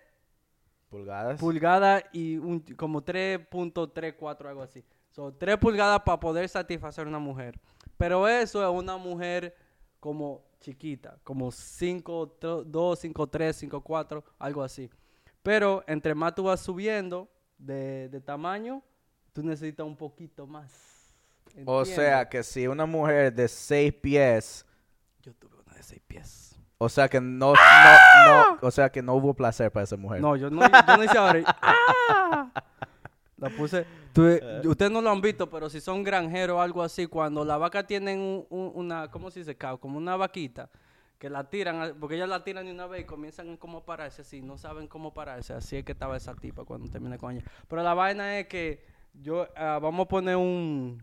pulgadas. 0.89 1.39
pulgadas 1.39 2.03
y 2.11 2.37
un, 2.37 2.59
como 2.77 3.01
3.34, 3.03 4.47
algo 4.49 4.61
así. 4.61 4.83
Son 5.11 5.37
3 5.37 5.57
pulgadas 5.57 6.01
para 6.01 6.19
poder 6.19 6.47
satisfacer 6.49 7.05
a 7.05 7.09
una 7.09 7.19
mujer. 7.19 7.59
Pero 7.97 8.27
eso 8.27 8.63
es 8.63 8.77
una 8.83 8.97
mujer 8.97 9.55
como 9.99 10.43
chiquita, 10.59 11.17
como 11.23 11.51
5, 11.51 12.37
2, 12.65 12.99
5, 12.99 13.27
3, 13.27 13.55
5, 13.55 13.81
4, 13.81 14.23
algo 14.39 14.63
así. 14.63 14.89
Pero 15.43 15.83
entre 15.87 16.13
más 16.15 16.35
tú 16.35 16.43
vas 16.43 16.59
subiendo 16.59 17.29
de, 17.61 18.09
de 18.09 18.21
tamaño, 18.21 18.81
tú 19.33 19.43
necesitas 19.43 19.85
un 19.85 19.95
poquito 19.95 20.45
más. 20.47 20.71
O 21.65 21.83
sea 21.85 22.27
que 22.29 22.43
si 22.43 22.67
una 22.67 22.85
mujer 22.85 23.33
de 23.33 23.47
seis 23.47 23.93
pies, 23.93 24.65
Yo 25.21 25.33
tuve 25.35 25.57
una 25.65 25.73
de 25.75 25.83
seis 25.83 26.01
pies. 26.07 26.55
o 26.77 26.87
sea 26.89 27.09
que 27.09 27.19
no, 27.19 27.53
no, 27.53 27.55
no, 28.53 28.57
o 28.61 28.71
sea 28.71 28.89
que 28.91 29.01
no 29.01 29.15
hubo 29.15 29.33
placer 29.33 29.71
para 29.71 29.83
esa 29.83 29.97
mujer. 29.97 30.21
No, 30.21 30.35
yo 30.35 30.49
no, 30.49 30.61
yo 30.61 30.97
no 30.97 31.03
hice. 31.03 31.17
¡Ah! 31.17 32.51
La 33.37 33.49
puse. 33.49 33.85
tuve- 34.13 34.39
Eh. 34.41 34.67
ustedes 34.67 34.91
no 34.91 35.01
lo 35.01 35.09
han 35.09 35.19
visto, 35.19 35.49
pero 35.49 35.67
si 35.69 35.81
son 35.81 36.03
granjeros 36.03 36.57
o 36.57 36.61
algo 36.61 36.83
así, 36.83 37.07
cuando 37.07 37.43
la 37.43 37.57
vaca 37.57 37.85
tienen 37.87 38.19
un- 38.19 38.45
un- 38.49 38.71
una, 38.75 39.09
¿cómo 39.09 39.31
se 39.31 39.39
dice? 39.39 39.57
Como 39.79 39.97
una 39.97 40.15
vaquita, 40.15 40.69
que 41.21 41.29
la 41.29 41.47
tiran, 41.47 41.97
porque 41.99 42.15
ellas 42.15 42.27
la 42.27 42.43
tiran 42.43 42.65
de 42.65 42.71
una 42.71 42.87
vez 42.87 43.03
y 43.03 43.05
comienzan 43.05 43.55
como 43.55 43.85
pararse 43.85 44.23
así, 44.23 44.41
no 44.41 44.57
saben 44.57 44.87
cómo 44.87 45.13
pararse. 45.13 45.53
Así 45.53 45.77
es 45.77 45.85
que 45.85 45.91
estaba 45.91 46.17
esa 46.17 46.33
tipa 46.33 46.65
cuando 46.65 46.89
terminé 46.89 47.19
con 47.19 47.35
ella. 47.35 47.45
Pero 47.67 47.83
la 47.83 47.93
vaina 47.93 48.39
es 48.39 48.47
que 48.47 48.83
yo, 49.13 49.47
ah, 49.55 49.77
vamos 49.79 50.05
a 50.05 50.07
poner 50.07 50.35
un, 50.35 50.99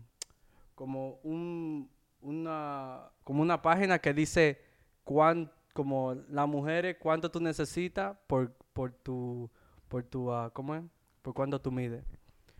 como 0.75 1.21
un, 1.23 1.89
una, 2.19 3.09
como 3.23 3.41
una 3.41 3.61
página 3.61 3.97
que 3.99 4.13
dice 4.13 4.61
cuán, 5.05 5.49
como 5.71 6.15
las 6.27 6.49
mujeres, 6.49 6.97
cuánto 6.99 7.31
tú 7.31 7.39
necesitas 7.39 8.17
por, 8.27 8.51
por 8.73 8.91
tu, 8.91 9.49
por 9.87 10.03
tu, 10.03 10.33
ah, 10.33 10.51
¿cómo 10.51 10.75
es? 10.75 10.83
Por 11.21 11.33
cuánto 11.33 11.61
tú 11.61 11.71
mides. 11.71 12.03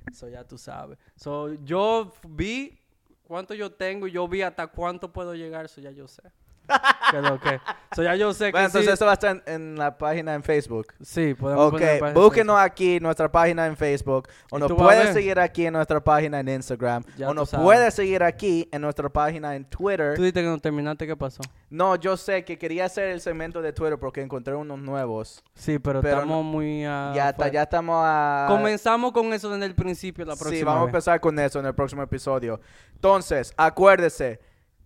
Eso 0.09 0.29
ya 0.29 0.45
tú 0.45 0.57
sabes. 0.57 0.97
So, 1.17 1.55
yo 1.55 2.13
vi 2.25 2.79
cuánto 3.23 3.53
yo 3.53 3.69
tengo 3.69 4.07
y 4.07 4.13
yo 4.13 4.25
vi 4.29 4.43
hasta 4.43 4.65
cuánto 4.65 5.11
puedo 5.11 5.35
llegar, 5.35 5.65
eso 5.65 5.81
ya 5.81 5.91
yo 5.91 6.07
sé. 6.07 6.23
¿Qué 7.11 7.17
es 7.17 7.23
lo 7.23 7.39
que? 7.39 7.59
So, 7.95 8.03
ya 8.03 8.15
yo 8.15 8.31
sé 8.33 8.51
que 8.51 8.57
entonces 8.59 8.85
sí, 8.85 8.91
eso 8.91 9.05
va 9.05 9.11
a 9.11 9.13
estar 9.15 9.41
en, 9.45 9.53
en 9.53 9.75
la 9.77 9.97
página 9.97 10.35
en 10.35 10.43
Facebook. 10.43 10.93
sí, 11.01 11.33
podemos 11.33 11.67
Ok, 11.73 11.79
poner 11.99 12.13
búsquenos 12.13 12.57
aquí 12.59 12.97
en 12.97 13.03
nuestra 13.03 13.31
página 13.31 13.65
en 13.65 13.75
Facebook. 13.75 14.27
O 14.51 14.59
nos 14.59 14.69
ver. 14.77 15.13
seguir 15.13 15.39
aquí 15.39 15.65
en 15.65 15.73
nuestra 15.73 15.99
página 15.99 16.39
en 16.39 16.49
Instagram. 16.49 17.03
Ya 17.17 17.29
o 17.29 17.33
nos 17.33 17.49
sabes. 17.49 17.63
puedes 17.63 17.93
seguir 17.93 18.21
aquí 18.23 18.69
en 18.71 18.81
nuestra 18.81 19.09
página 19.09 19.55
en 19.55 19.65
Twitter. 19.65 20.15
Tú 20.15 20.21
dijiste 20.21 20.41
que 20.41 20.47
no 20.47 20.59
terminaste, 20.59 21.07
¿qué 21.07 21.15
pasó? 21.15 21.41
No, 21.69 21.95
yo 21.95 22.15
sé 22.17 22.43
que 22.45 22.57
quería 22.57 22.85
hacer 22.85 23.09
el 23.09 23.21
segmento 23.21 23.61
de 23.61 23.73
Twitter 23.73 23.97
porque 23.99 24.21
encontré 24.21 24.53
unos 24.55 24.77
nuevos. 24.79 25.43
Sí, 25.55 25.79
pero, 25.79 26.01
Pero 26.01 26.15
estamos 26.15 26.37
no- 26.37 26.43
muy... 26.43 26.83
ah, 26.85 27.11
ya, 27.15 27.29
está, 27.29 27.47
ya 27.47 27.63
estamos 27.63 27.95
a... 28.05 28.45
Comenzamos 28.49 29.11
con 29.11 29.33
eso 29.33 29.49
desde 29.49 29.65
el 29.65 29.75
principio 29.75 30.25
la 30.25 30.35
próxima 30.35 30.57
Sí, 30.57 30.63
vamos 30.63 30.83
a 30.83 30.85
empezar 30.85 31.19
con 31.19 31.37
eso 31.39 31.59
en 31.59 31.65
el 31.65 31.73
próximo 31.73 32.01
episodio. 32.03 32.59
Entonces, 32.95 33.53
acuérdese, 33.57 34.39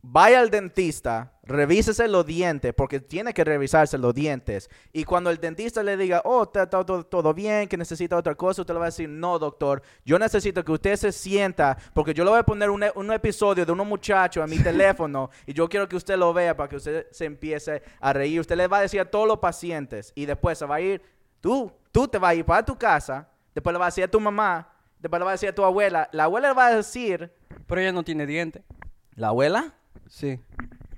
vaya 0.05 0.41
al 0.41 0.49
dentista, 0.49 1.31
revísese 1.43 2.09
los 2.09 2.25
dientes, 2.25 2.73
porque 2.73 2.99
tiene 2.99 3.33
que 3.33 3.43
revisarse 3.45 3.97
los 3.97 4.13
dientes. 4.13 4.69
Y 4.91 5.05
cuando 5.05 5.29
el 5.29 5.39
dentista 5.39 5.81
le 5.81 5.95
diga, 5.95 6.21
oh, 6.25 6.43
está 6.43 6.69
todo, 6.69 7.05
todo 7.05 7.33
bien, 7.33 7.69
que 7.69 7.77
necesita 7.77 8.17
otra 8.17 8.35
cosa, 8.35 8.61
usted 8.61 8.73
le 8.73 8.79
va 8.79 8.85
a 8.85 8.89
decir, 8.89 9.07
no, 9.07 9.39
doctor, 9.39 9.81
yo 10.05 10.19
necesito 10.19 10.63
que 10.63 10.73
usted 10.73 10.97
se 10.97 11.11
sienta, 11.13 11.77
porque 11.93 12.13
yo 12.13 12.25
le 12.25 12.31
voy 12.31 12.39
a 12.39 12.43
poner 12.43 12.69
un, 12.69 12.83
un 12.95 13.11
episodio 13.13 13.65
de 13.65 13.71
unos 13.71 13.87
muchachos 13.87 14.43
a 14.43 14.47
mi 14.47 14.57
teléfono, 14.63 15.29
y 15.47 15.53
yo 15.53 15.69
quiero 15.69 15.87
que 15.87 15.95
usted 15.95 16.17
lo 16.17 16.33
vea 16.33 16.55
para 16.55 16.67
que 16.67 16.75
usted 16.75 17.07
se 17.09 17.25
empiece 17.25 17.81
a 18.01 18.11
reír. 18.11 18.41
Usted 18.41 18.57
le 18.57 18.67
va 18.67 18.79
a 18.79 18.81
decir 18.81 18.99
a 18.99 19.09
todos 19.09 19.27
los 19.27 19.39
pacientes, 19.39 20.11
y 20.15 20.25
después 20.25 20.57
se 20.57 20.65
va 20.65 20.75
a 20.75 20.81
ir, 20.81 21.01
tú, 21.39 21.71
tú 21.93 22.09
te 22.09 22.17
vas 22.17 22.31
a 22.31 22.35
ir 22.35 22.45
para 22.45 22.65
tu 22.65 22.77
casa, 22.77 23.29
después 23.55 23.73
le 23.73 23.79
vas 23.79 23.85
a 23.85 23.91
decir 23.91 24.03
a 24.03 24.09
tu 24.09 24.19
mamá, 24.19 24.69
después 24.99 25.17
le 25.17 25.23
vas 25.23 25.31
a 25.31 25.35
decir 25.35 25.49
a 25.49 25.55
tu 25.55 25.63
abuela, 25.63 26.09
la 26.11 26.25
abuela 26.25 26.49
le 26.49 26.55
va 26.55 26.67
a 26.67 26.75
decir, 26.75 27.31
Pero 27.65 27.79
ella 27.79 27.93
no 27.93 28.03
tiene 28.03 28.25
dientes. 28.25 28.63
¿la 29.15 29.27
abuela? 29.27 29.73
Sí. 30.07 30.39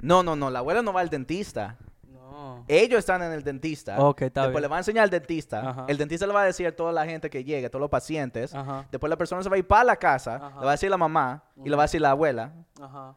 No, 0.02 0.24
no, 0.24 0.36
no, 0.36 0.50
la 0.50 0.60
abuela 0.60 0.82
no 0.82 0.94
va 0.94 1.02
al 1.02 1.10
dentista. 1.10 1.78
No. 2.08 2.64
Ellos 2.68 3.00
están 3.00 3.22
en 3.24 3.32
el 3.32 3.44
dentista. 3.44 4.00
Ok, 4.00 4.24
está 4.24 4.42
Después 4.42 4.54
bien. 4.56 4.62
le 4.64 4.68
va 4.68 4.76
a 4.76 4.80
enseñar 4.80 5.04
al 5.06 5.10
dentista. 5.10 5.70
Ajá. 5.70 5.86
El 5.88 5.98
dentista 5.98 6.28
le 6.28 6.34
va 6.34 6.42
a 6.42 6.46
decir 6.46 6.68
a 6.68 6.76
toda 6.76 6.92
la 6.92 7.06
gente 7.06 7.30
que 7.30 7.44
llegue, 7.44 7.66
a 7.68 7.70
todos 7.70 7.82
los 7.82 7.90
pacientes. 7.90 8.54
Ajá. 8.54 8.86
Después 8.92 9.10
la 9.10 9.18
persona 9.18 9.42
se 9.42 9.50
va 9.50 9.56
a 9.56 9.60
ir 9.60 9.68
para 9.68 9.84
la 9.84 9.96
casa, 9.96 10.36
Ajá. 10.36 10.60
le 10.60 10.66
va 10.66 10.72
a 10.72 10.74
decir 10.74 10.90
la 10.90 10.98
mamá 10.98 11.44
y 11.64 11.70
le 11.70 11.76
va 11.76 11.84
a 11.84 11.86
decir 11.86 12.02
la 12.02 12.12
abuela. 12.12 12.52
Ajá. 12.82 13.16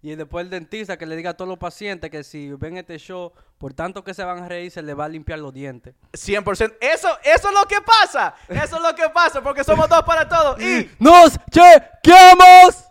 Y 0.00 0.14
después 0.14 0.44
el 0.44 0.50
dentista 0.50 0.96
que 0.96 1.06
le 1.06 1.16
diga 1.16 1.30
a 1.30 1.34
todos 1.36 1.48
los 1.48 1.58
pacientes 1.58 2.08
que 2.08 2.22
si 2.22 2.52
ven 2.52 2.76
este 2.76 2.98
show, 2.98 3.32
por 3.58 3.74
tanto 3.74 4.04
que 4.04 4.14
se 4.14 4.22
van 4.22 4.38
a 4.44 4.48
reír, 4.48 4.70
se 4.70 4.80
le 4.80 4.94
va 4.94 5.06
a 5.06 5.08
limpiar 5.08 5.40
los 5.40 5.52
dientes. 5.52 5.94
100%. 6.12 6.76
Eso, 6.80 7.08
eso 7.24 7.48
es 7.48 7.54
lo 7.54 7.66
que 7.66 7.78
pasa. 7.84 8.34
Eso 8.48 8.76
es 8.76 8.82
lo 8.82 8.94
que 8.94 9.08
pasa 9.12 9.40
porque 9.42 9.64
somos 9.64 9.88
dos 9.88 10.02
para 10.04 10.28
todos. 10.28 10.60
Y 10.62 10.88
¡Nos 11.00 11.36
chequeamos! 11.50 12.87